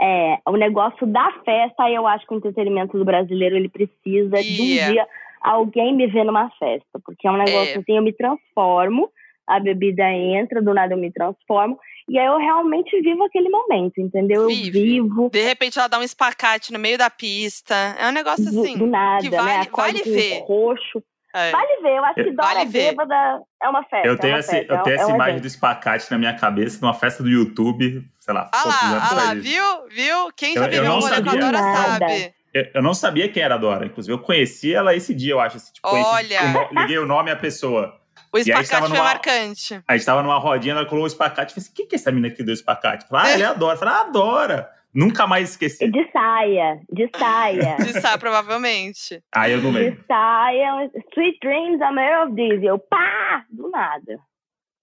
[0.00, 4.60] É, o negócio da festa, eu acho que o entretenimento do brasileiro, ele precisa de
[4.60, 4.92] um Yeah.
[4.92, 5.06] dia
[5.40, 6.98] alguém me ver numa festa.
[7.04, 7.78] Porque é um negócio É.
[7.78, 9.08] assim, eu me transformo,
[9.46, 11.78] a bebida entra, do nada eu me transformo.
[12.08, 14.42] E aí eu realmente vivo aquele momento, entendeu?
[14.42, 14.70] Eu Vive.
[14.70, 17.74] vivo De repente ela dá um espacate no meio da pista.
[17.98, 18.76] É um negócio do, assim.
[18.76, 19.36] do nada, que né?
[19.36, 20.40] vale- Acordo vale ver.
[20.46, 21.02] roxo.
[21.38, 21.50] É.
[21.50, 22.90] Vale ver, eu acho que Dora Vale ver.
[22.90, 23.14] bêbada
[23.62, 24.06] é uma festa.
[24.08, 25.42] Eu é tenho, esse, festa, eu é tenho é essa um imagem evento.
[25.42, 28.48] do espacate na minha cabeça, numa festa do YouTube, sei lá.
[28.52, 29.88] Ah poucos lá, ah lá, viu?
[29.90, 30.32] Viu?
[30.36, 31.34] Quem Eu- já eu viveu um rolê com a.
[31.34, 32.08] Dora Nada.
[32.08, 32.34] sabe.
[32.54, 34.14] Eu, eu não sabia quem era a Dora, inclusive.
[34.14, 35.58] Eu conheci ela esse dia, eu acho.
[35.58, 36.42] Assim, tipo, conheci- Olha.
[36.42, 37.94] o no- liguei o nome à pessoa.
[38.32, 39.80] O espacate foi numa- marcante.
[39.86, 41.50] A gente tava numa rodinha, ela colocou o espacate.
[41.50, 43.04] Eu falei assim: quem que é essa menina que deu espacate?
[43.04, 43.74] Eu falei, ah, ela é a Dora.
[43.74, 44.70] Eu falei, ah, Dora.
[44.96, 45.90] Nunca mais esqueci.
[45.90, 47.76] de saia, de saia.
[47.84, 49.22] De sabe, provavelmente.
[49.34, 50.04] Aí eu não de lembro.
[50.08, 52.62] saia, Sweet Dreams are made of this.
[52.62, 54.18] E eu, pá, do nada.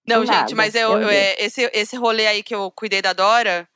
[0.08, 0.56] Não, Do gente, nada.
[0.56, 3.68] mas eu, Eu é, esse, esse rolê aí que eu cuidei da Dora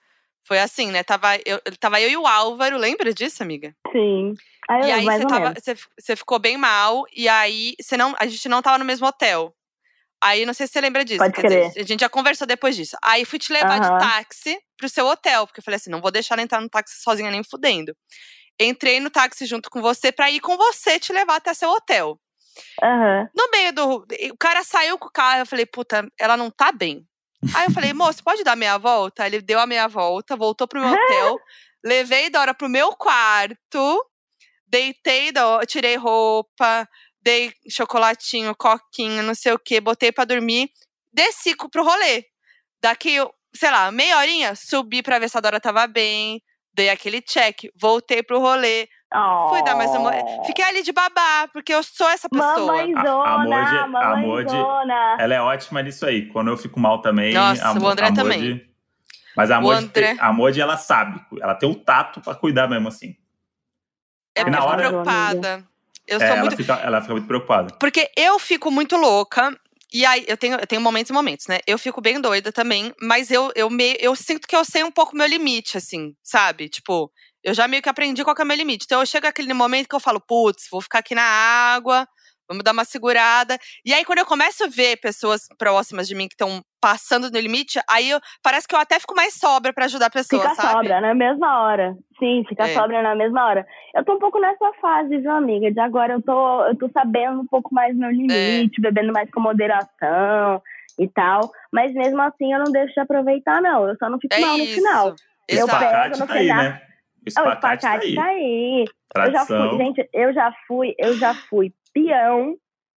[0.45, 1.03] Foi assim, né?
[1.03, 3.73] Tava eu, tava eu e o Álvaro, lembra disso, amiga?
[3.91, 4.33] Sim.
[4.69, 8.13] Aí, e eu, aí você, tava, você, você ficou bem mal, e aí você não,
[8.19, 9.53] a gente não tava no mesmo hotel.
[10.21, 11.19] Aí não sei se você lembra disso.
[11.19, 11.67] Pode crer.
[11.67, 12.97] dizer, a gente já conversou depois disso.
[13.03, 13.97] Aí fui te levar Aham.
[13.97, 16.69] de táxi pro seu hotel, porque eu falei assim: não vou deixar ela entrar no
[16.69, 17.95] táxi sozinha nem fudendo.
[18.59, 22.19] Entrei no táxi junto com você pra ir com você te levar até seu hotel.
[22.81, 23.29] Aham.
[23.35, 24.05] No meio do.
[24.31, 27.05] O cara saiu com o carro, eu falei, puta, ela não tá bem.
[27.55, 29.25] Aí eu falei, moço, pode dar meia volta?
[29.27, 31.39] Ele deu a meia volta, voltou pro meu hotel,
[31.85, 34.03] levei Dora pro meu quarto,
[34.67, 35.31] deitei,
[35.67, 36.89] tirei roupa,
[37.27, 40.69] dei chocolatinho, coquinha, não sei o que, botei pra dormir,
[41.11, 42.23] desci pro rolê.
[42.81, 46.41] Daqui, eu- sei lá, meia horinha, subi pra ver se a Dora tava bem,
[46.73, 48.87] dei aquele check, voltei pro rolê,
[49.49, 50.11] fui dar mais uma.
[50.15, 50.43] Oh.
[50.45, 52.55] Fiquei ali de babá, porque eu sou essa pessoa.
[52.59, 55.17] Mamãezona, A- a Moji- a mamãezona.
[55.19, 56.27] Ela é ótima nisso aí.
[56.29, 57.33] Quando eu fico mal também.
[57.33, 58.69] Nossa, a, o André a Moji- também.
[59.35, 61.19] Mas a O Moji, André- a Moji, ela sabe.
[61.41, 63.15] Ela tem o tato pra cuidar mesmo assim.
[64.35, 65.67] É E porque na eu fico hora- preocupada.
[66.07, 66.57] Eu É, sou ela, muito.
[66.57, 67.75] fica, ela fica muito preocupada.
[67.79, 69.55] Porque eu fico muito louca.
[69.93, 71.59] E aí, eu tenho, eu tenho momentos e momentos, né?
[71.65, 74.91] Eu fico bem doida também, mas eu, eu, me, eu sinto que eu sei um
[74.91, 76.67] pouco meu limite, assim, sabe?
[76.67, 77.09] Tipo,
[77.41, 78.83] eu já meio que aprendi qual é o meu limite.
[78.85, 82.05] Então, eu chego aquele momento que eu falo, putz, vou ficar aqui na água,
[82.47, 83.57] vamos dar uma segurada.
[83.85, 87.39] E aí, quando eu começo a ver pessoas próximas de mim que estão passando no
[87.39, 90.55] limite, aí eu, parece que eu até fico mais sobra pra ajudar a pessoa, Fica
[90.55, 90.71] sabe?
[90.87, 91.95] sobra na mesma hora.
[92.19, 92.73] Sim, fica É.
[92.73, 93.65] sobra na mesma hora.
[93.95, 95.71] Eu tô um pouco nessa fase, viu, amiga?
[95.71, 99.39] De agora eu tô, eu tô sabendo um pouco mais meu limite, bebendo mais com
[99.41, 100.61] moderação
[100.99, 101.51] e tal.
[101.71, 103.87] Mas mesmo assim eu não deixo de aproveitar, não.
[103.87, 104.75] Eu só não fico É mal no isso.
[104.75, 105.09] final.
[105.09, 105.13] O
[105.49, 106.63] Eu pego espacate no tá aí, final.
[106.63, 106.69] né?
[106.79, 108.15] O Ah, o espacate tá espacate aí.
[108.15, 108.85] tá aí.
[109.17, 111.73] Eu já fui, gente, eu já fui, eu já fui
[112.05, 112.55] peão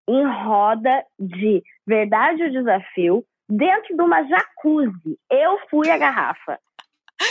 [0.09, 5.19] em roda de verdade ou desafio dentro de uma jacuzzi.
[5.31, 6.59] Eu fui a garrafa.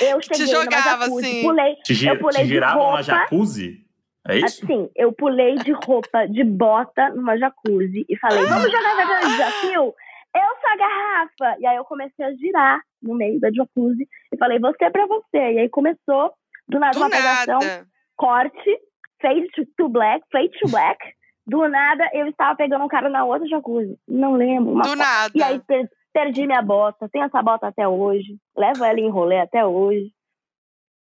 [0.01, 1.41] Eu Te cheguei numa jogava, jacuzzi, assim.
[1.43, 2.91] pulei, Te, eu pulei te de roupa.
[2.95, 3.87] na jacuzzi?
[4.27, 4.63] É isso?
[4.65, 8.47] assim, eu pulei de roupa, de bota numa jacuzzi e falei, Ah.
[8.49, 9.95] vamos jogar verdade ou desafio?
[10.35, 11.55] Eu sou a garrafa!
[11.59, 15.05] E aí eu comecei a girar no meio da jacuzzi e falei, você é pra
[15.07, 15.37] você.
[15.53, 16.33] E aí começou,
[16.67, 17.87] do nada, Do uma pegação, nada.
[18.17, 18.79] corte,
[19.21, 19.47] fade
[19.77, 20.99] to black, fade to black.
[21.47, 23.97] Do nada, eu estava pegando um cara na outra jacuzzi.
[24.07, 24.73] Não lembro.
[24.73, 24.97] Uma Do foto.
[24.99, 25.31] nada.
[25.33, 27.07] E aí, per- perdi minha bota.
[27.09, 28.35] Tenho essa bota até hoje.
[28.57, 30.11] Levo ela em rolê até hoje.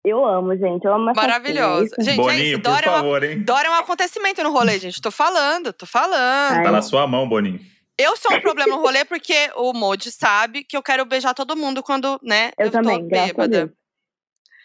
[0.06, 0.84] Eu amo, gente.
[0.84, 1.84] Eu amo essa Maravilhosa.
[1.84, 1.96] é isso.
[2.00, 2.62] Gente, é Boninho, isso.
[2.62, 3.44] por Dora é, uma, favor, hein?
[3.44, 5.02] Dora é um acontecimento no rolê, gente.
[5.02, 6.58] Tô falando, tô falando.
[6.58, 6.64] Ai.
[6.64, 7.60] Tá na sua mão, Boninho.
[7.98, 11.56] Eu sou um problema no rolê porque o Modi sabe que eu quero beijar todo
[11.56, 13.74] mundo quando, né, Eu, eu, também, tô graças a bêbada.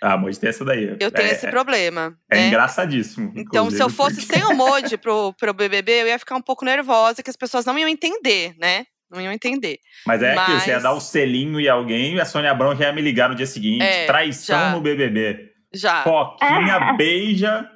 [0.03, 0.97] Ah, a Moji tem essa daí.
[1.01, 2.15] Eu tenho é, esse problema.
[2.31, 2.47] É né?
[2.49, 3.33] engraçadíssimo.
[3.35, 6.43] Então, se eu fosse porque- sem o Modi pro, pro BBB, eu ia ficar um
[6.43, 8.85] pouco nervosa, que as pessoas não iam entender, né?
[9.11, 9.79] Não iam entender.
[10.07, 12.77] Mas é que você ia Mas- dar o selinho e alguém e a Sônia Abrão
[12.77, 13.83] já ia me ligar no dia seguinte.
[13.83, 14.71] É, Traição já.
[14.71, 15.49] no BBB.
[15.75, 16.03] Já.
[16.03, 17.69] Foquinha beija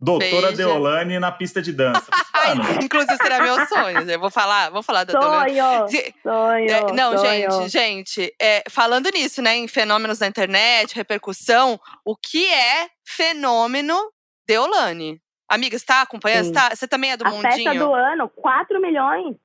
[0.00, 0.56] doutora Beija.
[0.56, 2.06] Deolane na pista de dança.
[2.34, 4.10] Mano, inclusive, será meu sonho.
[4.10, 5.56] Eu vou falar, vou falar da Deolane.
[5.58, 6.12] Sonho!
[6.22, 6.70] Sonho!
[6.70, 7.50] É, não, sonho.
[7.50, 13.96] gente, gente, é, falando nisso, né, em fenômenos da internet, repercussão, o que é fenômeno
[14.48, 15.20] Deolane?
[15.48, 16.46] Amiga, você tá acompanhando?
[16.46, 17.52] Você, tá- você também é do A mundinho?
[17.52, 19.36] festa do ano, 4 milhões.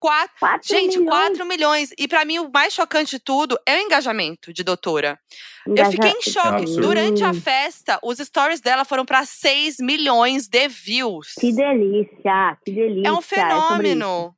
[0.00, 1.10] Quatro, 4 gente, milhões.
[1.28, 1.90] 4 milhões.
[1.98, 5.18] E pra mim, o mais chocante de tudo é o engajamento de doutora.
[5.66, 6.64] Eu fiquei em choque.
[6.76, 11.32] Durante a festa, os stories dela foram pra 6 milhões de views.
[11.38, 13.08] Que delícia, que delícia.
[13.08, 13.28] É um isso.
[13.28, 14.34] fenômeno.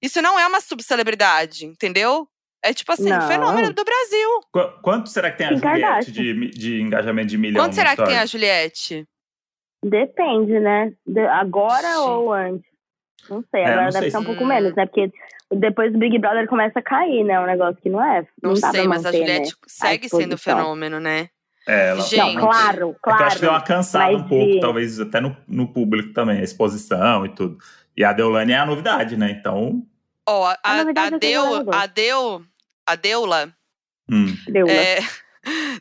[0.00, 2.28] Isso não é uma subcelebridade, entendeu?
[2.64, 3.26] É tipo assim, um Não.
[3.28, 4.28] fenômeno do Brasil.
[4.52, 7.64] qu- quanto será que tem a Juliette de, de engajamento de milhão?
[7.64, 9.04] Quanto será que tem a Juliette?
[9.84, 10.92] Depende, né?
[11.06, 11.98] De- agora Gente.
[11.98, 12.71] ou antes?
[13.30, 14.86] Não sei, É, agora não deve sei ser um pouco menos, né?
[14.86, 15.12] Porque
[15.52, 17.38] depois do Big Brother começa a cair, né?
[17.40, 18.26] Um negócio que não é.
[18.42, 19.56] Não, dá sei, mas a manter, Juliette Né?
[19.66, 20.56] segue sendo exposição.
[20.58, 21.28] fenômeno, né?
[21.66, 22.34] É, ela, Gente.
[22.34, 23.22] Não, claro, É que claro.
[23.22, 26.40] eu acho que deu uma cansada um pouco, de- talvez até no, no público também,
[26.40, 27.58] a exposição e tudo.
[27.96, 29.30] E a Deolane é a novidade, né?
[29.30, 29.82] Então.
[30.28, 32.42] Ó, a, A a, novidade a é Deu, eu a Deu,
[32.86, 33.52] a Deula,
[34.10, 34.26] hum.
[34.48, 34.94] Deu, né?
[34.94, 34.98] é,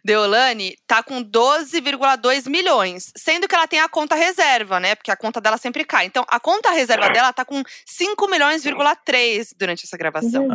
[0.04, 4.96] Deolane tá com 12,2 milhões, sendo que ela tem a conta reserva, né?
[4.96, 6.06] Porque a conta dela sempre cai.
[6.06, 10.48] Então, a conta reserva dela tá com 5 milhões,3 durante essa gravação.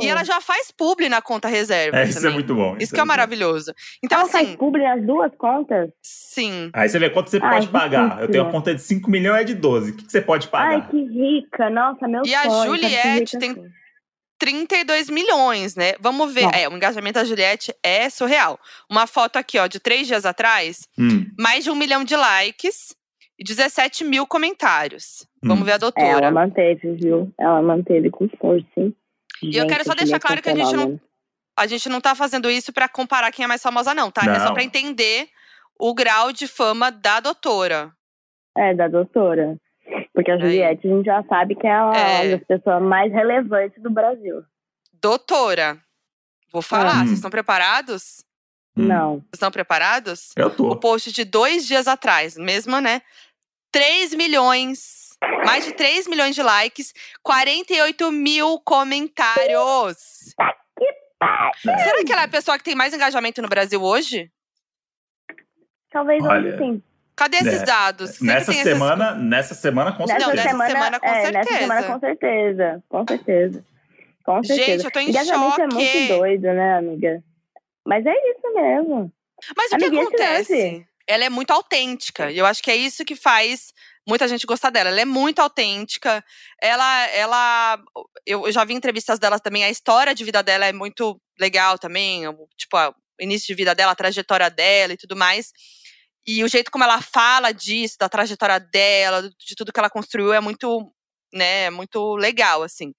[0.00, 2.76] E ela já faz publi na conta reserva É, isso é muito bom.
[2.78, 3.06] Isso que é muito bom.
[3.06, 3.72] maravilhoso.
[4.02, 5.90] Então, Ela faz assim, publi nas duas contas?
[6.02, 6.70] sim.
[6.72, 8.04] Aí você vê quanto você Ai, pode pagar.
[8.04, 8.22] difícil.
[8.24, 9.90] Eu tenho uma conta de 5 milhões é de 12.
[9.90, 10.74] O que, que você pode pagar?
[10.82, 11.68] Ai, que rica.
[11.70, 12.70] Nossa, meu E a sonho.
[12.70, 13.64] Juliette tem- assim.
[14.38, 15.94] 32 milhões, né?
[16.00, 16.44] Vamos ver.
[16.54, 18.58] É, o engajamento da Juliette é surreal.
[18.90, 21.26] Uma foto aqui, ó, de três dias atrás, Hum.
[21.38, 22.94] mais de um milhão de likes
[23.38, 25.26] e 17 mil comentários.
[25.42, 25.64] Vamos Hum.
[25.64, 26.08] ver a É, doutora.
[26.26, 27.32] ela manteve, viu?
[27.38, 28.94] Ela manteve com força, hein?
[29.42, 31.00] E eu quero só deixar claro que a gente não-
[31.58, 34.20] A gente não tá fazendo isso pra comparar quem é mais famosa, não, tá?
[34.30, 34.52] É só Não.
[34.52, 35.26] pra entender
[35.80, 37.90] o grau de fama da doutora.
[38.54, 39.56] É, da doutora.
[40.16, 42.32] Porque a Juliette a gente já sabe que é a, É.
[42.34, 44.42] a pessoa mais relevante do Brasil.
[44.94, 45.78] Doutora,
[46.50, 47.04] vou falar, Hum.
[47.04, 48.24] vocês estão preparados?
[48.74, 48.86] Hum.
[48.86, 49.10] Não.
[49.16, 50.32] Vocês estão preparados?
[50.34, 50.76] Eu O tô.
[50.76, 53.02] post de dois dias atrás, mesmo, né?
[53.70, 55.10] 3 milhões,
[55.44, 60.34] mais de 3 milhões de likes, 48 mil comentários.
[61.62, 64.30] Será que ela é a pessoa que tem mais engajamento no Brasil hoje?
[65.90, 66.82] Talvez Olha, hoje sim.
[67.16, 68.10] Cadê esses É, dados?
[68.10, 70.44] Sempre Nessa tem essas- semana, nessa semana, com Nessa, Não, certeza.
[70.44, 71.58] nessa semana, semana, com é, Nessa certeza.
[71.58, 72.82] semana, com certeza.
[72.88, 73.64] Com certeza.
[74.24, 74.86] Com Gente, certeza.
[74.86, 75.74] eu tô em Engajamento é choque.
[75.74, 77.22] muito doido, né, amiga?
[77.86, 79.12] Mas é isso mesmo.
[79.56, 80.86] Mas o que acontece?
[81.06, 82.30] Ela é muito autêntica.
[82.32, 83.72] E eu acho que é isso que faz
[84.06, 84.90] muita gente gostar dela.
[84.90, 86.22] Ela é muito autêntica.
[86.60, 87.78] Ela, ela.
[88.26, 89.62] Eu eu já vi entrevistas dela também.
[89.64, 92.22] A história de vida dela é muito legal também.
[92.56, 95.52] Tipo, a- o início de vida dela, a trajetória dela e tudo mais.
[96.26, 100.32] E o jeito como ela fala disso, da trajetória dela, de tudo que ela construiu,
[100.32, 100.92] é muito,
[101.32, 102.92] né, muito legal, assim.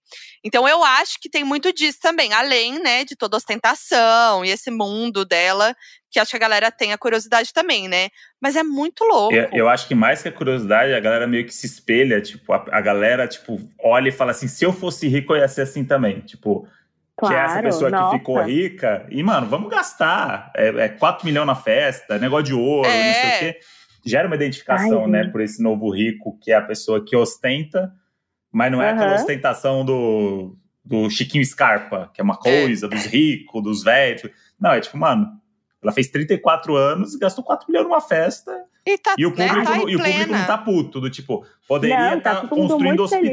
[0.43, 4.49] Então eu acho que tem muito disso também, além, né, de toda a ostentação e
[4.49, 5.75] esse mundo dela,
[6.09, 8.09] que acho que a galera tem a curiosidade também, né?
[8.41, 9.36] Mas é muito louco.
[9.36, 12.53] Eu, eu acho que mais que a curiosidade, a galera meio que se espelha, tipo,
[12.53, 15.63] a, a galera, tipo, olha e fala assim, se eu fosse rico, eu ia ser
[15.63, 16.21] assim também.
[16.21, 16.65] Tipo,
[17.18, 17.34] Claro.
[17.36, 18.11] que é essa pessoa nossa.
[18.11, 19.07] que ficou rica.
[19.09, 20.51] E, mano, vamos gastar.
[20.55, 23.07] É, é 4 milhões na festa, negócio de ouro, É.
[23.07, 23.59] não sei o quê.
[24.05, 27.91] Gera uma identificação, Ai, né, por esse novo rico, que é a pessoa que ostenta,
[28.51, 29.15] mas não é aquela Aham.
[29.15, 30.55] ostentação do,
[30.86, 34.30] do Chiquinho Scarpa, que é uma coisa dos ricos, dos velhos.
[34.59, 35.28] Não, é tipo, mano,
[35.84, 38.51] ela fez 34 anos e gastou 4 milhões numa festa.
[38.86, 41.01] E, tá, E o né, público, tá não- em e o público não tá puto,
[41.01, 43.32] do tipo, poderia tá estar todo mundo construindo muito feliz.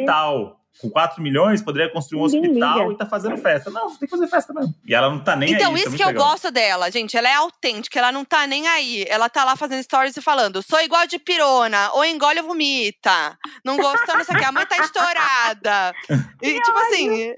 [0.80, 2.92] Com 4 milhões, poderia construir um Ninguém hospital liga.
[2.92, 3.70] e tá fazendo festa.
[3.70, 4.74] Não, tem que fazer festa mesmo.
[4.84, 5.80] E ela não tá nem Então, aí.
[5.80, 6.28] isso é que eu legal.
[6.30, 7.16] gosto dela, gente.
[7.16, 9.04] Ela é autêntica, ela não tá nem aí.
[9.08, 13.38] Ela tá lá fazendo stories e falando: sou igual de pirona, ou engole ou vomita.
[13.64, 14.44] Não gostou, não sei o que.
[14.44, 15.92] A mãe tá estourada.
[16.42, 17.32] E, tipo assim.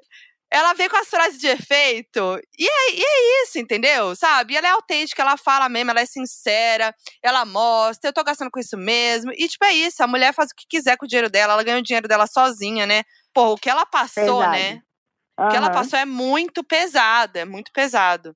[0.48, 2.40] Ela vem com as frases de efeito.
[2.56, 4.14] E é, e é isso, entendeu?
[4.14, 4.54] Sabe?
[4.54, 8.50] E ela é autêntica, ela fala mesmo, ela é sincera, ela mostra, eu tô gastando
[8.50, 9.32] com isso mesmo.
[9.32, 10.04] E, tipo, é isso.
[10.04, 12.28] A mulher faz o que quiser com o dinheiro dela, ela ganha o dinheiro dela
[12.28, 13.02] sozinha, né?
[13.36, 14.52] Pô, o que ela passou, Pesado.
[14.52, 14.80] né?
[15.38, 18.34] O que ela passou é muito pesado, é muito pesado.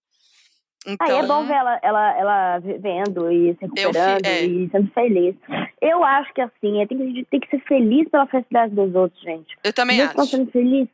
[0.87, 4.45] Então, Aí é bom ver ela, ela, ela vivendo e se Eu fi- recuperando é.
[4.45, 5.35] e sendo feliz.
[5.81, 8.75] Eu acho que assim, é, tem que, a gente tem que ser feliz pela felicidade
[8.75, 9.57] dos outros, gente.
[9.65, 10.37] eu também estão acho.
[10.37, 10.91] sendo felizes.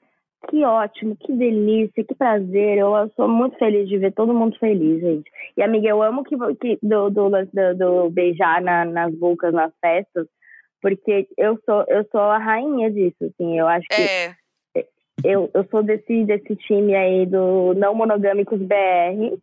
[0.49, 2.79] Que ótimo, que delícia, que prazer.
[2.79, 5.29] Eu, eu sou muito feliz de ver todo mundo feliz, gente.
[5.57, 9.73] E, amiga, eu amo que, que do, do, do, do beijar na- nas bocas, nas
[9.81, 10.29] festas,
[10.81, 13.59] porque eu sou, eu sou a rainha disso, assim.
[13.59, 14.35] Eu acho que É,
[15.25, 19.39] eu, eu sou desse, desse time aí do não monogâmicos BR.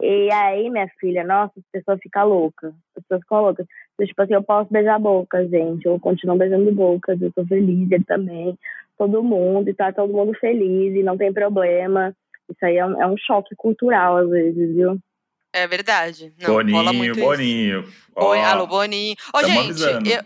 [0.00, 2.72] E aí, minha filha, nossa, as pessoas ficam loucas.
[2.96, 3.66] As pessoas ficam loucas.
[3.94, 5.86] Então, tipo assim, eu posso beijar boca, gente.
[5.86, 8.58] Eu continuo beijando bocas, eu tô feliz, ele também.
[8.98, 12.14] Todo mundo, e tá todo mundo feliz, e não tem problema.
[12.50, 14.98] Isso aí é um, é um choque cultural, às vezes, viu?
[15.52, 16.32] é verdade.
[16.40, 17.28] Não, rola Boninho, muito isso.
[17.28, 17.80] Boninho.
[18.16, 19.14] Oi, Ó, alô, Boninho.
[19.34, 20.22] Ô, tamo gente, eu, eu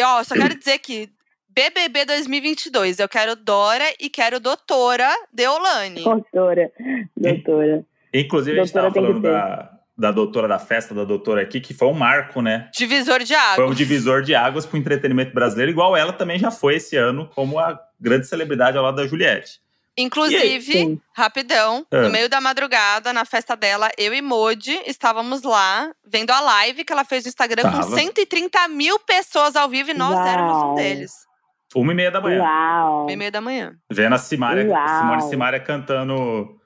[0.00, 1.10] ó, só quero dizer que
[1.48, 6.02] BBB 2022, eu quero Dora e quero Doutora Deolane.
[6.04, 6.70] Doutora,
[7.16, 7.84] doutora.
[8.14, 11.74] Inclusive, a gente Doutora tava falando da, da doutora da festa, da doutora aqui, que
[11.74, 12.70] foi um marco, né?
[12.74, 16.76] Divisor de Foi um divisor de águas pro entretenimento brasileiro, igual ela também já foi
[16.76, 19.61] esse ano, como a grande celebridade ao lado da Juliette.
[19.98, 22.02] Inclusive, rapidão, Ah.
[22.02, 26.84] no meio da madrugada, na festa dela, eu e Modi estávamos lá vendo a live
[26.84, 27.96] que ela fez no Instagram com Tava.
[27.96, 30.26] 130 mil pessoas ao vivo e nós Uau.
[30.26, 31.12] éramos um deles.
[31.74, 32.42] Uma e meia da manhã.
[32.42, 33.04] Uau!
[33.06, 33.74] Meia e meia da manhã.
[33.90, 34.88] Vendo a Simária, Uau.
[35.00, 36.58] Simone Simária cantando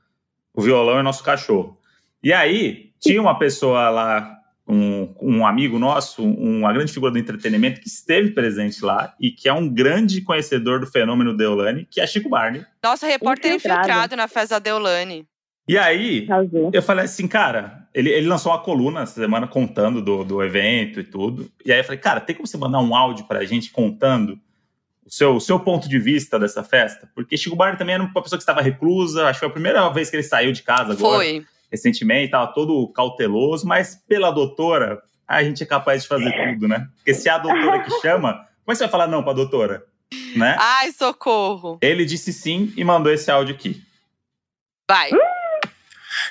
[0.54, 1.78] o violão e nosso cachorro.
[2.22, 4.35] E aí, tinha uma pessoa lá,
[4.68, 9.30] um, um amigo nosso, um, uma grande figura do entretenimento que esteve presente lá e
[9.30, 12.64] que é um grande conhecedor do fenômeno Deolane, que é Chico Barney.
[12.82, 13.80] Nossa, repórter Infiltrado.
[13.80, 15.26] infiltrado na festa da Deolane.
[15.68, 16.28] E aí,
[16.72, 21.00] eu falei assim, cara, ele, ele lançou uma coluna essa semana contando do, do evento
[21.00, 21.50] e tudo.
[21.64, 24.38] E aí eu falei, cara, tem como você mandar um áudio pra gente contando
[25.04, 27.10] o seu, o seu ponto de vista dessa festa?
[27.16, 29.88] Porque Chico Barney também era uma pessoa que estava reclusa, acho que foi a primeira
[29.88, 31.44] vez que ele saiu de casa agora, Foi.
[31.70, 36.88] Recentemente, estava todo cauteloso, mas pela doutora, a gente é capaz de fazer tudo, né?
[36.96, 39.32] Porque se é a doutora que chama, como é que você vai falar não pra
[39.32, 39.84] doutora?
[40.36, 40.56] Né?
[40.58, 41.78] Ai, socorro.
[41.82, 43.82] Ele disse sim e mandou esse áudio aqui.
[44.88, 45.10] Vai.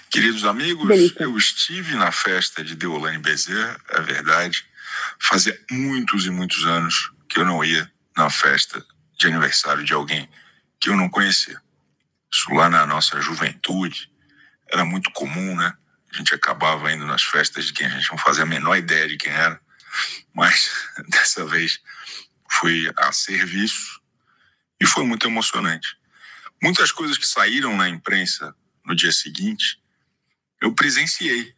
[0.09, 1.23] Queridos amigos, Delícia.
[1.23, 4.65] eu estive na festa de Deolane Bezerra, é verdade.
[5.19, 8.83] Fazia muitos e muitos anos que eu não ia na festa
[9.17, 10.29] de aniversário de alguém
[10.79, 11.59] que eu não conhecia.
[12.31, 14.09] Isso lá na nossa juventude,
[14.71, 15.73] era muito comum, né?
[16.13, 19.07] A gente acabava indo nas festas de quem a gente não fazia a menor ideia
[19.07, 19.59] de quem era.
[20.33, 20.71] Mas
[21.09, 21.79] dessa vez
[22.49, 24.01] fui a serviço
[24.79, 25.97] e foi muito emocionante.
[26.61, 28.55] Muitas coisas que saíram na imprensa
[28.85, 29.79] no dia seguinte,
[30.61, 31.53] eu presenciei.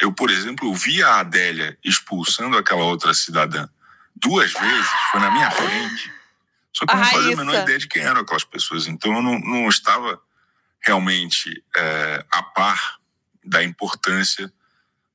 [0.00, 3.68] Eu, por exemplo, vi a Adélia expulsando aquela outra cidadã
[4.16, 6.12] duas vezes, foi na minha frente.
[6.72, 8.86] Só que eu não fazia a menor ideia de quem eram aquelas pessoas.
[8.86, 10.20] Então eu não, não estava
[10.80, 12.98] realmente é, a par
[13.44, 14.52] da importância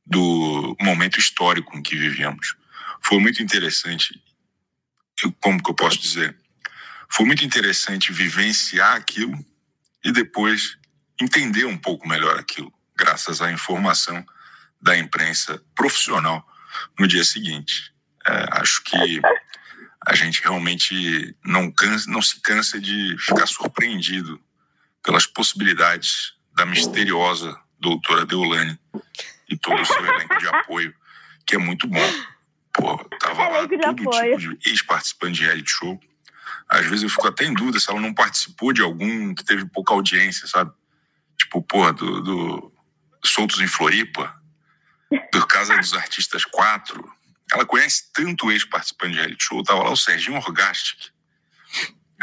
[0.06, 2.56] do momento histórico em que vivemos.
[3.02, 4.22] Foi muito interessante,
[5.40, 6.36] como que eu posso dizer?
[7.10, 9.38] Foi muito interessante vivenciar aquilo
[10.04, 10.78] e depois
[11.22, 14.26] entender um pouco melhor aquilo, graças à informação
[14.82, 16.46] da imprensa profissional
[17.00, 17.94] no dia seguinte.
[18.26, 19.22] É, acho que
[20.06, 24.42] a gente realmente não, cansa, não se cansa de ficar surpreendido
[25.04, 28.80] pelas possibilidades da misteriosa doutora Deolane
[29.50, 30.96] e todo o seu elenco de apoio,
[31.46, 32.14] que é muito bom.
[32.74, 36.00] Pô, tava lá todo tipo de ex-participante de reality show.
[36.70, 39.66] Às vezes eu fico até em dúvida se ela não participou de algum que teve
[39.66, 40.72] pouca audiência, sabe?
[41.38, 42.74] Tipo, porra, do, do
[43.24, 44.34] Soltos em Floripa,
[45.32, 47.14] do Casa dos Artistas 4.
[47.52, 49.62] Ela conhece tanto ex-participante de reality show.
[49.64, 51.13] Tava lá o Serginho Orgastic.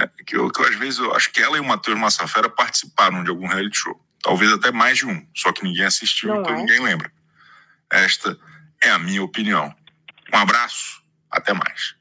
[0.00, 2.48] É, que, eu, que eu, às vezes eu acho que ela e o Matheus Massafera
[2.48, 4.00] participaram de algum reality show.
[4.22, 6.56] Talvez até mais de um, só que ninguém assistiu, Não então é?
[6.56, 7.10] ninguém lembra.
[7.92, 8.38] Esta
[8.82, 9.74] é a minha opinião.
[10.32, 11.94] Um abraço, até mais.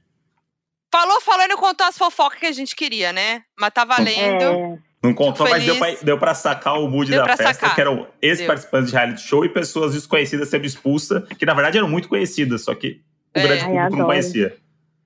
[0.91, 3.43] Falou, falou e não contou as fofocas que a gente queria, né?
[3.59, 4.43] Mas tá valendo.
[4.43, 4.79] É.
[5.01, 7.75] Não contou, mas deu pra, deu pra sacar o mood deu da festa, sacar.
[7.75, 11.87] que eram ex-participantes de reality show e pessoas desconhecidas sendo expulsas, que na verdade eram
[11.87, 13.01] muito conhecidas, só que
[13.35, 13.43] o é.
[13.43, 14.57] grande público Ai, não conhecia.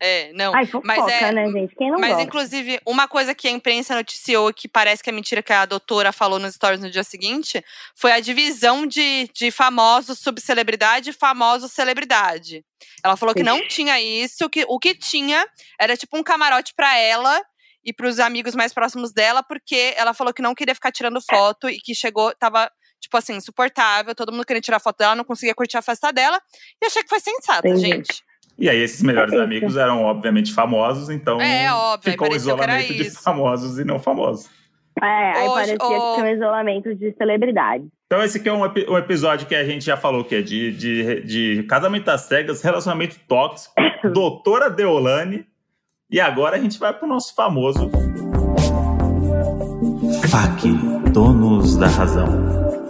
[0.06, 0.54] É, não.
[0.54, 1.74] Ai, fofoca, mas é, né, gente?
[1.78, 2.24] Quem não Mas, gosta?
[2.24, 6.12] inclusive, uma coisa que a imprensa noticiou que parece que é mentira que a doutora
[6.12, 7.64] falou nos stories no dia seguinte
[7.96, 12.66] foi a divisão de, de famosos subcelebridade e famosos celebridade.
[13.02, 15.48] Ela falou que não tinha isso, que o que tinha
[15.80, 17.42] era tipo um camarote para ela
[17.82, 21.22] e para os amigos mais próximos dela, porque ela falou que não queria ficar tirando
[21.22, 25.24] foto e que chegou, tava tipo assim, insuportável, todo mundo queria tirar foto dela, não
[25.24, 26.42] conseguia curtir a festa dela.
[26.82, 27.88] E achei que foi sensata, Entendi.
[27.88, 28.24] gente.
[28.58, 33.10] E aí, esses melhores amigos eram, obviamente, famosos, então é, óbvio, ficou o isolamento de
[33.10, 34.50] famosos e não famosos.
[35.02, 35.88] É, aí Hoje, parecia oh...
[35.88, 37.86] que tinha um isolamento de celebridade.
[38.06, 40.72] Então, esse aqui é um, um, episódio que a gente já falou que é de,
[40.72, 43.74] de, de casamento às cegas, relacionamento tóxico,
[44.14, 45.48] doutora Deolane.
[46.12, 47.90] E agora a gente vai pro nosso famoso.
[50.30, 50.68] FAC,
[51.12, 52.83] donos da razão.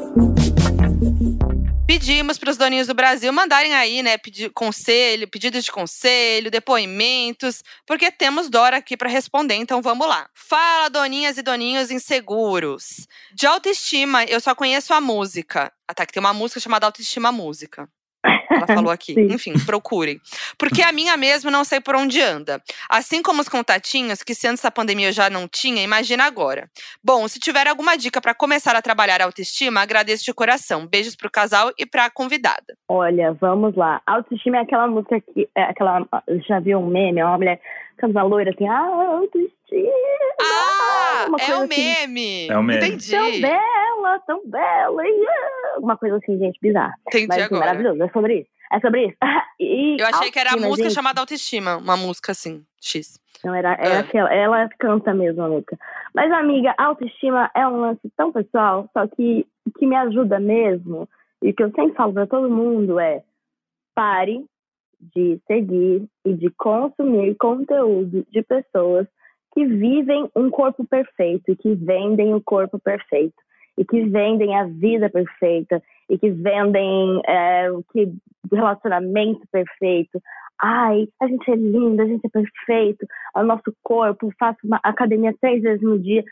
[1.85, 7.61] Pedimos para os doninhos do Brasil mandarem aí, né, pedir conselho, pedidos de conselho, depoimentos,
[7.85, 10.27] porque temos Dora aqui para responder, então vamos lá.
[10.33, 13.05] Fala, doninhas e doninhos inseguros.
[13.33, 15.71] De autoestima, eu só conheço a música.
[15.87, 17.87] Até ah, que tem uma música chamada Autoestima Música.
[18.53, 19.15] Ela falou aqui.
[19.19, 20.19] Enfim, procurem.
[20.57, 22.61] Porque a minha mesmo não sei por onde anda.
[22.89, 26.69] Assim como os contatinhos, que se antes da pandemia eu já não tinha, imagina agora.
[27.03, 30.87] Bom, se tiver alguma dica para começar a trabalhar a autoestima, agradeço de coração.
[30.87, 32.77] Beijos pro casal e pra convidada.
[32.87, 34.01] Olha, vamos lá.
[34.05, 35.49] Autoestima é aquela música que.
[35.55, 36.05] É aquela,
[36.47, 37.19] já viu um meme?
[37.19, 37.59] É uma mulher
[37.97, 39.89] cantando loira assim, ah, autoestima.
[40.41, 41.67] Ah, é o assim.
[41.67, 42.47] meme.
[42.49, 42.87] É o meme.
[42.87, 43.11] Entendi.
[43.11, 45.03] Tão bela, tão bela.
[45.03, 45.79] Yeah.
[45.79, 46.93] Uma coisa assim, gente, bizarra.
[47.07, 47.65] Entendi Mas, assim, agora.
[47.65, 48.03] maravilhoso.
[48.03, 48.49] É sobre isso.
[48.71, 49.17] É sobre isso.
[49.59, 50.95] E eu achei que era a música gente...
[50.95, 51.77] chamada Autoestima.
[51.77, 53.17] Uma música assim, X.
[53.45, 53.99] Não, era, era ah.
[53.99, 54.33] aquela.
[54.33, 55.77] Ela canta mesmo a música.
[56.13, 59.45] Mas, amiga, autoestima é um lance tão pessoal, só que
[59.77, 61.07] que me ajuda mesmo,
[61.41, 63.23] e que eu sempre falo pra todo mundo é
[63.95, 64.43] pare
[65.15, 69.07] de seguir e de consumir conteúdo de pessoas
[69.53, 73.35] que vivem um corpo perfeito e que vendem o corpo perfeito
[73.77, 78.11] e que vendem a vida perfeita e que vendem é, o que
[78.51, 80.21] relacionamento perfeito.
[80.61, 85.33] Ai, a gente é linda, a gente é perfeito, o nosso corpo, faço uma academia
[85.41, 86.23] três vezes no dia.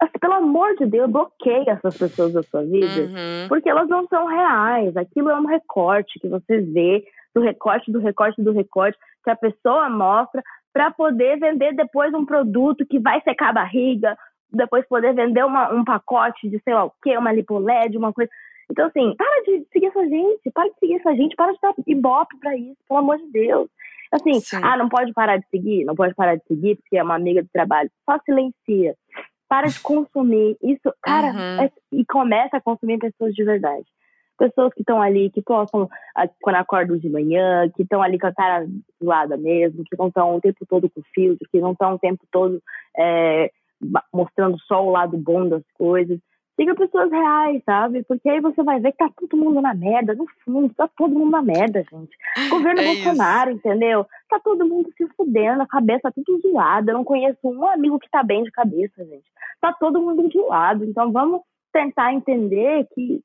[0.00, 3.48] Assim, pelo amor de Deus, bloqueie essas pessoas da sua vida, uhum.
[3.48, 4.96] porque elas não são reais.
[4.96, 7.04] Aquilo é um recorte que você vê,
[7.34, 12.24] do recorte, do recorte, do recorte, que a pessoa mostra para poder vender depois um
[12.24, 14.16] produto que vai secar a barriga,
[14.52, 18.30] depois poder vender uma, um pacote de sei lá o quê, uma lipoled, uma coisa.
[18.70, 21.74] Então, assim, para de seguir essa gente, para de seguir essa gente, para de dar
[21.86, 23.68] ibope pra isso, pelo amor de Deus.
[24.12, 24.60] Assim, Sim.
[24.62, 27.42] ah, não pode parar de seguir, não pode parar de seguir porque é uma amiga
[27.42, 27.90] de trabalho.
[28.04, 28.96] Só silencia.
[29.48, 30.56] Para de consumir.
[30.62, 31.64] Isso, cara, uhum.
[31.64, 33.86] é, e começa a consumir pessoas de verdade.
[34.40, 38.26] Pessoas que estão ali, que possam, ah, quando acordam de manhã, que estão ali com
[38.26, 38.66] a cara
[39.02, 42.24] zoada mesmo, que não estão o tempo todo com filtro, que não estão o tempo
[42.32, 42.62] todo
[42.96, 43.50] é,
[44.12, 46.18] mostrando só o lado bom das coisas
[46.60, 48.02] Siga pessoas reais, sabe?
[48.02, 50.14] Porque aí você vai ver que tá todo mundo na merda.
[50.14, 52.14] No fundo, tá todo mundo na merda, gente.
[52.50, 54.04] Governo É Bolsonaro, entendeu?
[54.28, 56.92] Tá todo mundo se fudendo, a cabeça tá tudo zoada.
[56.92, 59.24] Eu não conheço um amigo que tá bem de cabeça, gente.
[59.58, 60.84] Tá todo mundo zoado.
[60.84, 61.40] Então vamos
[61.72, 63.22] tentar entender que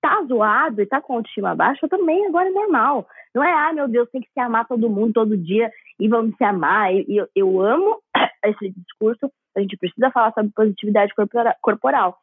[0.00, 3.06] tá zoado e tá com autoestima baixa também agora é normal.
[3.34, 5.70] Não é, ah, meu Deus, tem que se amar todo mundo todo dia
[6.00, 6.94] e vamos se amar.
[6.94, 8.00] E eu, eu amo
[8.44, 9.30] esse discurso.
[9.56, 12.18] A gente precisa falar sobre positividade corpora- corporal.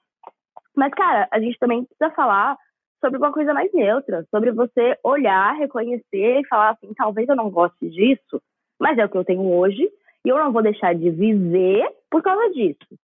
[0.75, 2.57] Mas, cara, a gente também precisa falar
[2.99, 7.49] sobre uma coisa mais neutra, sobre você olhar, reconhecer e falar assim, talvez eu não
[7.49, 8.41] goste disso,
[8.79, 9.87] mas é o que eu tenho hoje
[10.25, 12.97] e eu não vou deixar de viver por causa disso.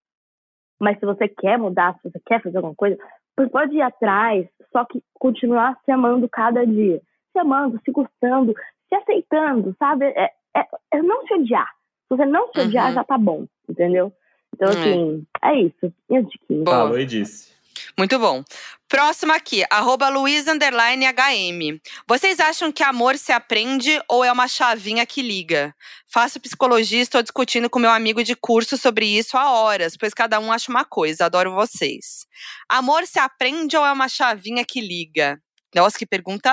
[0.79, 2.97] Mas se você quer mudar, se você quer fazer alguma coisa,
[3.43, 7.01] você pode ir atrás, só que continuar se amando cada dia.
[7.31, 8.53] Se amando, se gostando,
[8.87, 10.05] se aceitando, sabe?
[10.05, 11.69] É, é, é não se odiar.
[12.07, 12.93] Se você não se odiar, Uhum.
[12.95, 14.11] já tá bom, entendeu?
[14.53, 14.71] Então, É.
[14.71, 15.93] assim, é isso.
[16.09, 16.63] Minhas diquinhas.
[16.63, 16.77] Boa.
[16.77, 17.53] Falou e disse.
[17.97, 18.43] Muito bom.
[18.89, 21.79] Próximo aqui, arroba Luiz underline HM.
[22.07, 25.75] Vocês acham que amor se aprende ou é uma chavinha que liga?
[26.11, 30.11] Faço psicologia e estou discutindo com meu amigo de curso sobre isso há horas, pois
[30.11, 31.25] cada um acha uma coisa.
[31.25, 32.25] Adoro vocês.
[32.67, 35.39] Amor se aprende ou é uma chavinha que liga?
[35.75, 36.49] Nossa, que pergunta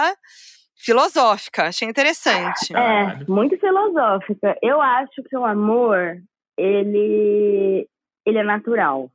[0.74, 1.68] filosófica.
[1.68, 2.76] Achei interessante.
[2.76, 4.54] É, muito filosófica.
[4.62, 6.18] Eu acho que o amor,
[6.58, 7.88] ele,
[8.26, 9.10] ele é natural.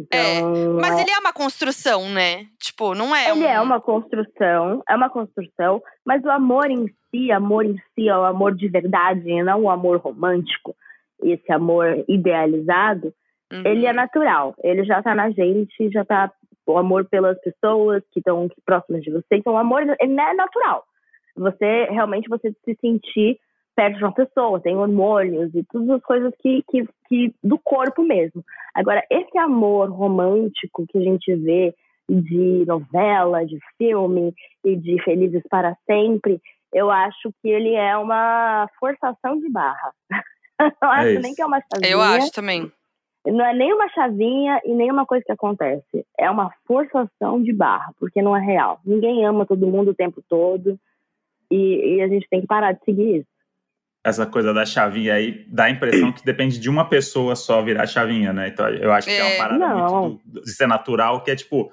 [0.00, 2.46] Então, Mas é- ele é uma construção, né?
[2.58, 3.48] Tipo, não é ele um...
[3.48, 8.16] é uma construção, é uma construção, mas o amor em si, amor em si é
[8.16, 10.74] o amor de verdade, e não o amor romântico,
[11.22, 13.12] esse amor idealizado,
[13.52, 13.62] Uhum.
[13.64, 16.30] ele é natural, ele já tá na gente, já tá
[16.64, 20.84] o amor pelas pessoas que estão próximas de você, então o amor ele é natural.
[21.36, 23.40] Você realmente você se sentir
[23.74, 28.02] perto de uma pessoa, tem hormônios e todas as coisas que, que, que do corpo
[28.02, 28.44] mesmo.
[28.74, 31.74] Agora, esse amor romântico que a gente vê
[32.08, 36.40] de novela, de filme e de Felizes para Sempre,
[36.72, 39.92] eu acho que ele é uma forçação de barra.
[40.82, 41.22] Não acho isso.
[41.22, 41.90] nem que é uma chavinha.
[41.90, 42.70] Eu acho também.
[43.26, 46.06] Não é nem uma chavinha e nem uma coisa que acontece.
[46.18, 48.80] É uma forçação de barra, porque não é real.
[48.84, 50.78] Ninguém ama todo mundo o tempo todo.
[51.50, 53.29] E, e a gente tem que parar de seguir isso.
[54.02, 57.86] Essa coisa da chavinha aí dá a impressão que depende de uma pessoa só virar
[57.86, 58.48] chavinha, né?
[58.48, 59.36] Então eu acho que é, uma É.
[59.36, 60.02] parada Não.
[60.08, 61.70] muito do- de ser natural, que é tipo,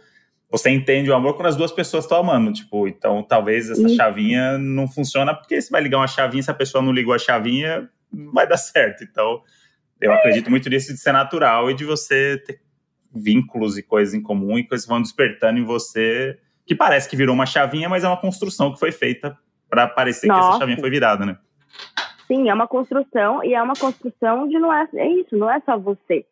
[0.51, 2.51] você entende o amor quando as duas pessoas estão amando.
[2.51, 3.95] Tipo, então talvez essa Isso.
[3.95, 7.17] chavinha não funciona, porque você vai ligar uma chavinha, se a pessoa não ligou a
[7.19, 9.05] chavinha, não vai dar certo.
[9.05, 9.41] Então,
[10.01, 12.59] eu acredito muito nisso de ser natural e de você ter
[13.15, 17.33] vínculos e coisas em comum e coisas vão despertando em você, que parece que virou
[17.33, 19.37] uma chavinha, mas é uma construção que foi feita
[19.69, 20.59] para parecer que essa Nossa.
[20.59, 21.37] chavinha foi virada, né?
[22.27, 25.59] Sim, é uma construção e é uma construção de não é, é isso, não é
[25.61, 26.25] só você.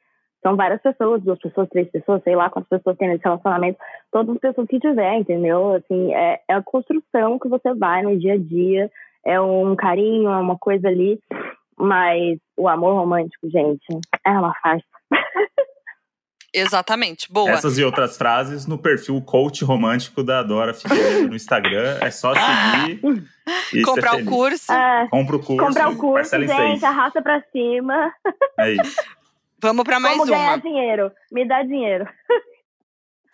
[0.43, 3.79] São várias pessoas, duas pessoas, três pessoas, sei lá quantas pessoas tem nesse relacionamento,
[4.11, 5.73] todas as pessoas que tiver, entendeu?
[5.73, 8.91] Assim, é, é a construção que você vai no dia a dia,
[9.25, 11.19] é um carinho, é uma coisa ali,
[11.77, 13.85] mas o amor romântico, gente,
[14.23, 14.85] é uma farsa.
[16.57, 17.31] Exatamente.
[17.31, 17.51] Boa.
[17.51, 21.97] Essas e outras frases no perfil coach romântico da Dora Figueiredo no Instagram.
[22.01, 22.99] É só seguir
[23.73, 24.71] e Comprar ser o curso.
[24.71, 25.65] É, Compra o curso.
[25.67, 26.83] comprar o curso, gente, seis.
[26.83, 28.11] arrasta pra cima.
[28.57, 28.95] É isso.
[29.59, 30.59] Vamos para mais Como ganhar uma.
[30.59, 31.11] dinheiro?
[31.31, 32.07] Me dá dinheiro.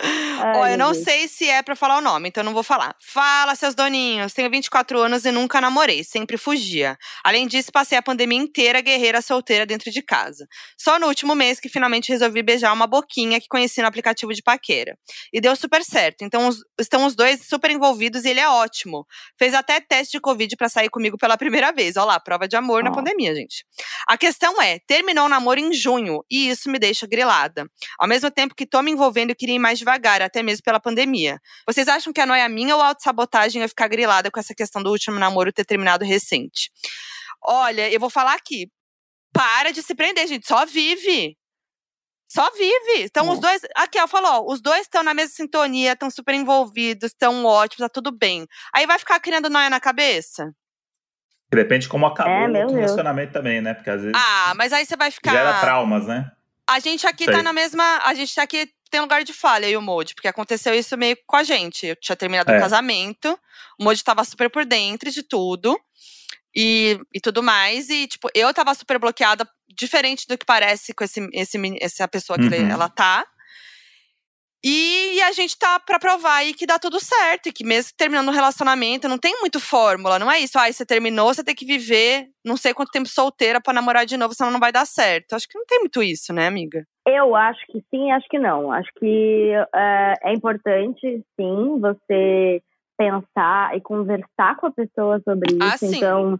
[0.03, 1.03] Ai, Ó, eu não Deus.
[1.03, 2.95] sei se é pra falar o nome, então não vou falar.
[2.99, 4.33] Fala, seus doninhos.
[4.33, 6.97] Tenho 24 anos e nunca namorei, sempre fugia.
[7.23, 10.47] Além disso, passei a pandemia inteira guerreira solteira dentro de casa.
[10.77, 14.41] Só no último mês que finalmente resolvi beijar uma boquinha que conheci no aplicativo de
[14.41, 14.97] paquera.
[15.31, 16.23] E deu super certo.
[16.23, 19.05] Então os- estão os dois super envolvidos e ele é ótimo.
[19.37, 21.95] Fez até teste de Covid pra sair comigo pela primeira vez.
[21.97, 22.93] Ó lá, prova de amor na Ó.
[22.93, 23.63] pandemia, gente.
[24.07, 27.67] A questão é, terminou o namoro em junho e isso me deixa grilada.
[27.99, 29.90] Ao mesmo tempo que tô me envolvendo e queria ir mais devagar,
[30.25, 31.39] até mesmo pela pandemia.
[31.67, 34.89] Vocês acham que é noia minha ou autossabotagem eu ficar grilada com essa questão do
[34.91, 36.71] último namoro ter terminado recente?
[37.43, 38.69] Olha, eu vou falar aqui.
[39.33, 40.47] Para de se prender, gente.
[40.47, 41.37] Só vive.
[42.31, 43.03] Só vive.
[43.03, 43.61] Então, os dois.
[43.75, 47.87] Aqui, ela falou: ó, os dois estão na mesma sintonia, estão super envolvidos, estão ótimos,
[47.87, 48.47] tá tudo bem.
[48.73, 50.53] Aí vai ficar criando noia na cabeça?
[51.53, 53.73] Depende de como acabou É, o relacionamento também, né?
[53.73, 55.31] Porque às vezes Ah, mas aí você vai ficar.
[55.31, 56.31] gera traumas, né?
[56.69, 57.33] A gente aqui Sei.
[57.33, 57.99] tá na mesma.
[58.03, 61.17] A gente tá aqui tem lugar de falha e o Modi, porque aconteceu isso meio
[61.25, 61.87] com a gente.
[61.87, 62.59] Eu tinha terminado o É.
[62.59, 63.39] casamento,
[63.79, 65.79] o Modi tava super por dentro de tudo
[66.55, 67.89] e, e tudo mais.
[67.89, 72.37] E, tipo, eu tava super bloqueada, diferente do que parece com esse, esse, essa pessoa
[72.37, 72.69] que Uhum.
[72.69, 73.25] ela tá.
[74.63, 77.47] E, e a gente tá pra provar aí que dá tudo certo.
[77.47, 80.19] E que mesmo terminando o relacionamento, não tem muito fórmula.
[80.19, 80.57] Não é isso.
[80.59, 84.17] Ah, você terminou, você tem que viver não sei quanto tempo solteira pra namorar de
[84.17, 85.33] novo, senão não vai dar certo.
[85.33, 86.85] Acho que não tem muito isso, né, amiga?
[87.07, 88.71] Eu acho que sim, acho que não.
[88.71, 92.61] Acho que é, é importante, sim, você
[92.97, 95.87] pensar e conversar com a pessoa sobre Ah, isso.
[95.87, 95.97] sim.
[95.97, 96.39] Então,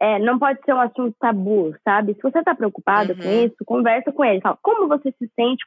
[0.00, 2.14] é, não pode ser um assunto tabu, sabe?
[2.14, 3.44] Se você tá preocupada com Uhum.
[3.46, 4.40] isso, conversa com ele.
[4.40, 5.64] Fala, como você se sente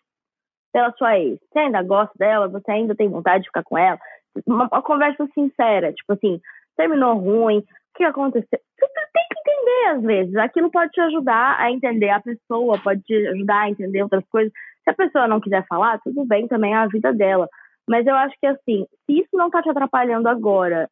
[0.72, 1.39] pela sua ex?
[1.51, 2.47] Você ainda gosta dela?
[2.47, 3.99] Você ainda tem vontade de ficar com ela?
[4.45, 6.39] Uma, uma conversa sincera, tipo assim,
[6.78, 8.59] terminou ruim, o que aconteceu?
[8.80, 10.36] Você tem que entender, às vezes.
[10.36, 14.51] Aquilo pode te ajudar a entender a pessoa, pode te ajudar a entender outras coisas.
[14.84, 17.47] Se a pessoa não quiser falar, tudo bem, também é a vida dela.
[17.88, 20.89] Mas eu acho que, assim, se isso não tá te atrapalhando agora,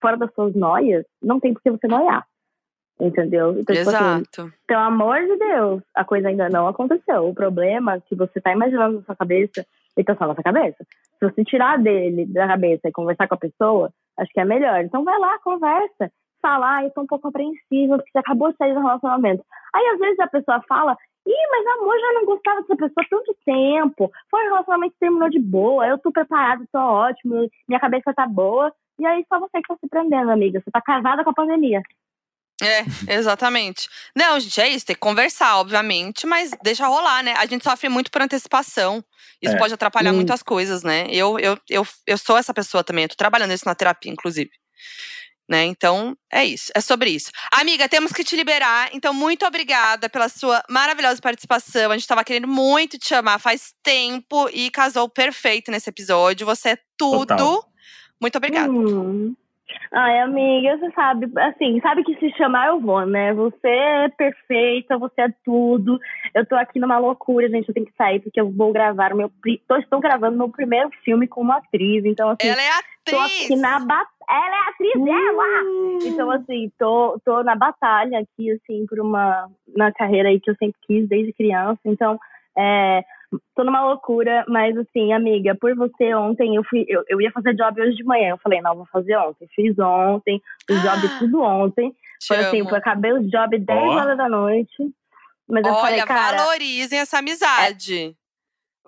[0.00, 2.26] fora das suas noias, não tem por que você noiar.
[3.00, 3.52] Entendeu?
[3.58, 4.52] Então, tipo assim, Exato.
[4.66, 7.28] pelo amor de Deus, a coisa ainda não aconteceu.
[7.28, 9.64] O problema que você tá imaginando na sua cabeça,
[9.96, 10.84] e tá só na sua cabeça.
[11.18, 14.82] Se você tirar dele da cabeça e conversar com a pessoa, acho que é melhor.
[14.82, 16.10] Então vai lá, conversa.
[16.40, 19.44] Fala, ah, eu tô um pouco apreensiva, porque você acabou de sair do relacionamento.
[19.74, 20.96] Aí às vezes a pessoa fala,
[21.26, 24.10] ih, mas amor, já não gostava dessa pessoa há tanto tempo.
[24.30, 28.26] Foi um relacionamento que terminou de boa, eu tô preparada, tô ótimo, minha cabeça tá
[28.26, 28.72] boa.
[28.98, 30.60] E aí só você que tá se prendendo, amiga.
[30.60, 31.82] Você tá casada com a pandemia.
[32.62, 33.88] É, exatamente.
[34.14, 37.34] Não, gente, é isso, tem que conversar, obviamente, mas deixa rolar, né?
[37.38, 39.04] A gente sofre muito por antecipação.
[39.40, 39.58] Isso É.
[39.58, 40.16] pode atrapalhar Hum.
[40.16, 41.06] muito as coisas, né?
[41.10, 44.50] Eu, eu, eu, eu sou essa pessoa também, eu tô trabalhando isso na terapia, inclusive.
[45.48, 45.64] Né?
[45.64, 47.30] Então, é isso, é sobre isso.
[47.50, 51.90] Amiga, temos que te liberar, então muito obrigada pela sua maravilhosa participação.
[51.90, 56.46] A gente tava querendo muito te chamar faz tempo e casou perfeito nesse episódio.
[56.46, 57.26] Você é tudo.
[57.26, 57.64] Total.
[58.20, 58.70] Muito obrigada.
[58.70, 59.34] Hum.
[59.92, 63.34] Ai, amiga, você sabe, assim, sabe que se chamar eu vou, né?
[63.34, 65.98] Você é perfeita, você é tudo.
[66.32, 69.16] Eu tô aqui numa loucura, gente, eu tenho que sair porque eu vou gravar o
[69.16, 69.30] meu.
[69.66, 72.70] Tô, estou gravando meu primeiro filme como atriz, então, assim, Ela é
[73.04, 73.44] tô atriz!
[73.44, 74.20] aqui na batalha.
[74.30, 75.46] Ela é atriz dela!
[76.04, 79.50] Então, assim, tô, tô na batalha aqui, assim, por uma.
[79.76, 81.80] na carreira aí que eu sempre quis desde criança.
[81.84, 82.16] Então,
[82.56, 83.02] é,
[83.54, 87.54] tô numa loucura, mas assim, amiga, por você ontem, eu fui, eu, eu ia fazer
[87.54, 88.30] job hoje de manhã.
[88.30, 89.46] Eu falei, não, vou fazer ontem.
[89.54, 91.90] Fiz ontem, fiz job Ah, tudo ontem.
[92.20, 93.92] Te Foi assim, eu acabei o job 10 Ó.
[93.94, 94.74] horas da noite.
[95.48, 96.36] Mas eu falei, Olha, cara.
[96.36, 98.14] valorizem essa amizade.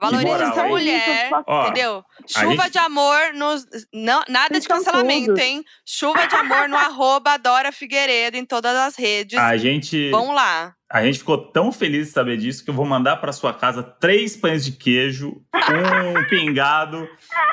[0.01, 1.30] Valorizem moral, essa mulher.
[1.47, 2.05] Ó, Entendeu?
[2.26, 3.64] Chuva gente- de amor nos.
[3.93, 5.62] Não, nada de Vocês são cancelamento, hein?
[5.86, 9.38] Chuva de amor no arroba Dora Figueiredo em todas as redes.
[9.38, 10.74] A gente, Vão lá.
[10.93, 13.82] A gente ficou tão feliz de saber disso que eu vou mandar para sua casa
[13.82, 17.09] três pães de queijo, um pingado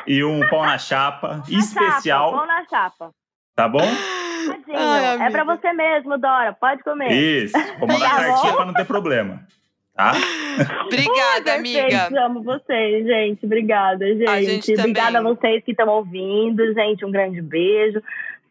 [0.06, 3.12] e um pão na chapa na especial, Chapa, pão na chapa.
[3.56, 3.80] tá bom?
[4.74, 5.58] Ai, é pra amiga.
[5.58, 6.54] você mesmo, Dora.
[6.54, 7.12] Pode comer.
[7.12, 7.54] Isso.
[7.80, 9.42] Vou mandar Tá cartinha para não ter problema,
[9.94, 10.14] tá?
[10.86, 12.26] Obrigada, Ai, amiga.
[12.26, 13.46] Amo vocês, gente.
[13.46, 14.28] Obrigada, gente.
[14.30, 15.32] A gente Obrigada também.
[15.32, 17.06] a vocês que estão ouvindo, gente.
[17.06, 18.02] Um grande beijo.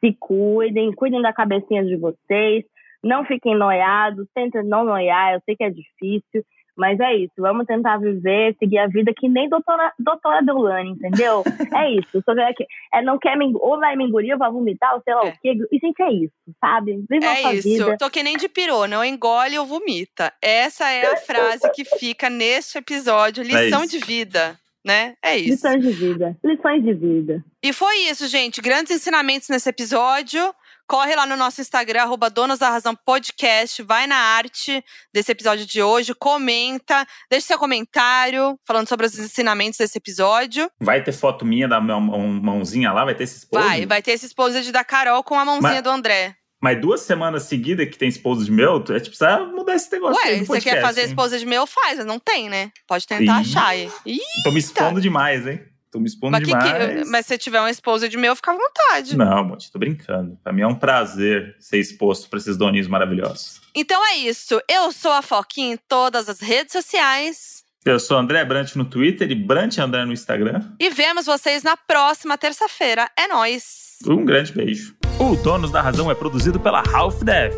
[0.00, 2.64] Se cuidem, cuidem da cabecinha de vocês.
[3.02, 5.34] Não fiquem noiados, tentem não noiar.
[5.34, 6.44] Eu sei que é difícil,
[6.76, 7.32] mas é isso.
[7.38, 11.42] Vamos tentar viver, seguir a vida que nem doutora, doutora Deulane, entendeu?
[11.76, 12.22] é isso.
[12.24, 14.94] Só que é, que- é, não quer me, ou vai me engolir, ou vai vomitar,
[14.94, 15.28] ou sei lá É.
[15.28, 15.54] o quê.
[15.72, 17.04] E, gente, é isso, sabe?
[17.08, 17.68] Viva a É sua isso.
[17.68, 17.96] vida.
[17.98, 20.32] Tô que nem de pirô, não engole ou vomita.
[20.42, 23.42] Essa é a frase que fica neste episódio.
[23.44, 23.98] Lição isso.
[23.98, 25.14] de vida, né?
[25.22, 25.50] É isso.
[25.68, 26.36] Lições de vida.
[26.44, 27.44] Lições de vida.
[27.62, 28.60] E foi isso, gente.
[28.60, 30.40] Grandes ensinamentos nesse episódio.
[30.88, 33.82] Corre lá no nosso Instagram, arroba Donos da Razão Podcast.
[33.82, 34.82] Vai na arte
[35.12, 40.70] desse episódio de hoje, comenta, deixe seu comentário falando sobre os ensinamentos desse episódio.
[40.80, 43.68] Vai ter foto minha da mão- mão- mãozinha lá, vai ter esses poses?
[43.68, 46.34] Vai, vai ter esse exposed da Carol com a mãozinha Mas- do André.
[46.60, 50.32] Mas duas semanas seguidas que tem exposed meu, a gente precisa mudar esse negócio aí
[50.32, 51.06] Ué, do você quer podcast, fazer hein?
[51.08, 51.66] exposed meu?
[51.66, 52.70] Faz, mas não tem, né?
[52.88, 53.42] Pode tentar Ih.
[53.42, 53.92] achar aí.
[54.06, 55.60] Ih, Tô me expondo demais, hein?
[55.90, 57.10] Tô me expondo mas, que que- demais.
[57.10, 59.16] mas se tiver um exposed meu, fica à vontade.
[59.16, 60.38] Não, Monte, tô brincando.
[60.44, 63.60] Pra mim é um prazer ser exposto pra esses doninhos maravilhosos.
[63.74, 64.60] Então é isso.
[64.68, 67.64] Eu sou a Foquinha em todas as redes sociais.
[67.84, 70.60] Eu sou André Brant no Twitter e Brant André no Instagram.
[70.78, 73.08] E vemos vocês na próxima terça-feira.
[73.16, 73.96] É nóis!
[74.06, 74.94] Um grande beijo.
[75.18, 77.54] O Donos da Razão é produzido pela Half Def.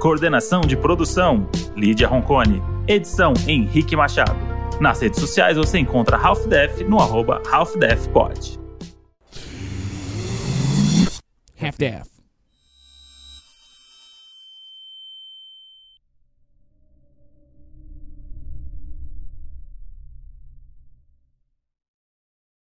[0.00, 2.62] Coordenação de produção, Lídia Roncone.
[2.88, 4.53] Edição, Henrique Machado.
[4.80, 7.74] Nas redes sociais você encontra Half Def no arroba Half
[8.12, 8.58] Pod.
[11.56, 12.13] Half-Deaf.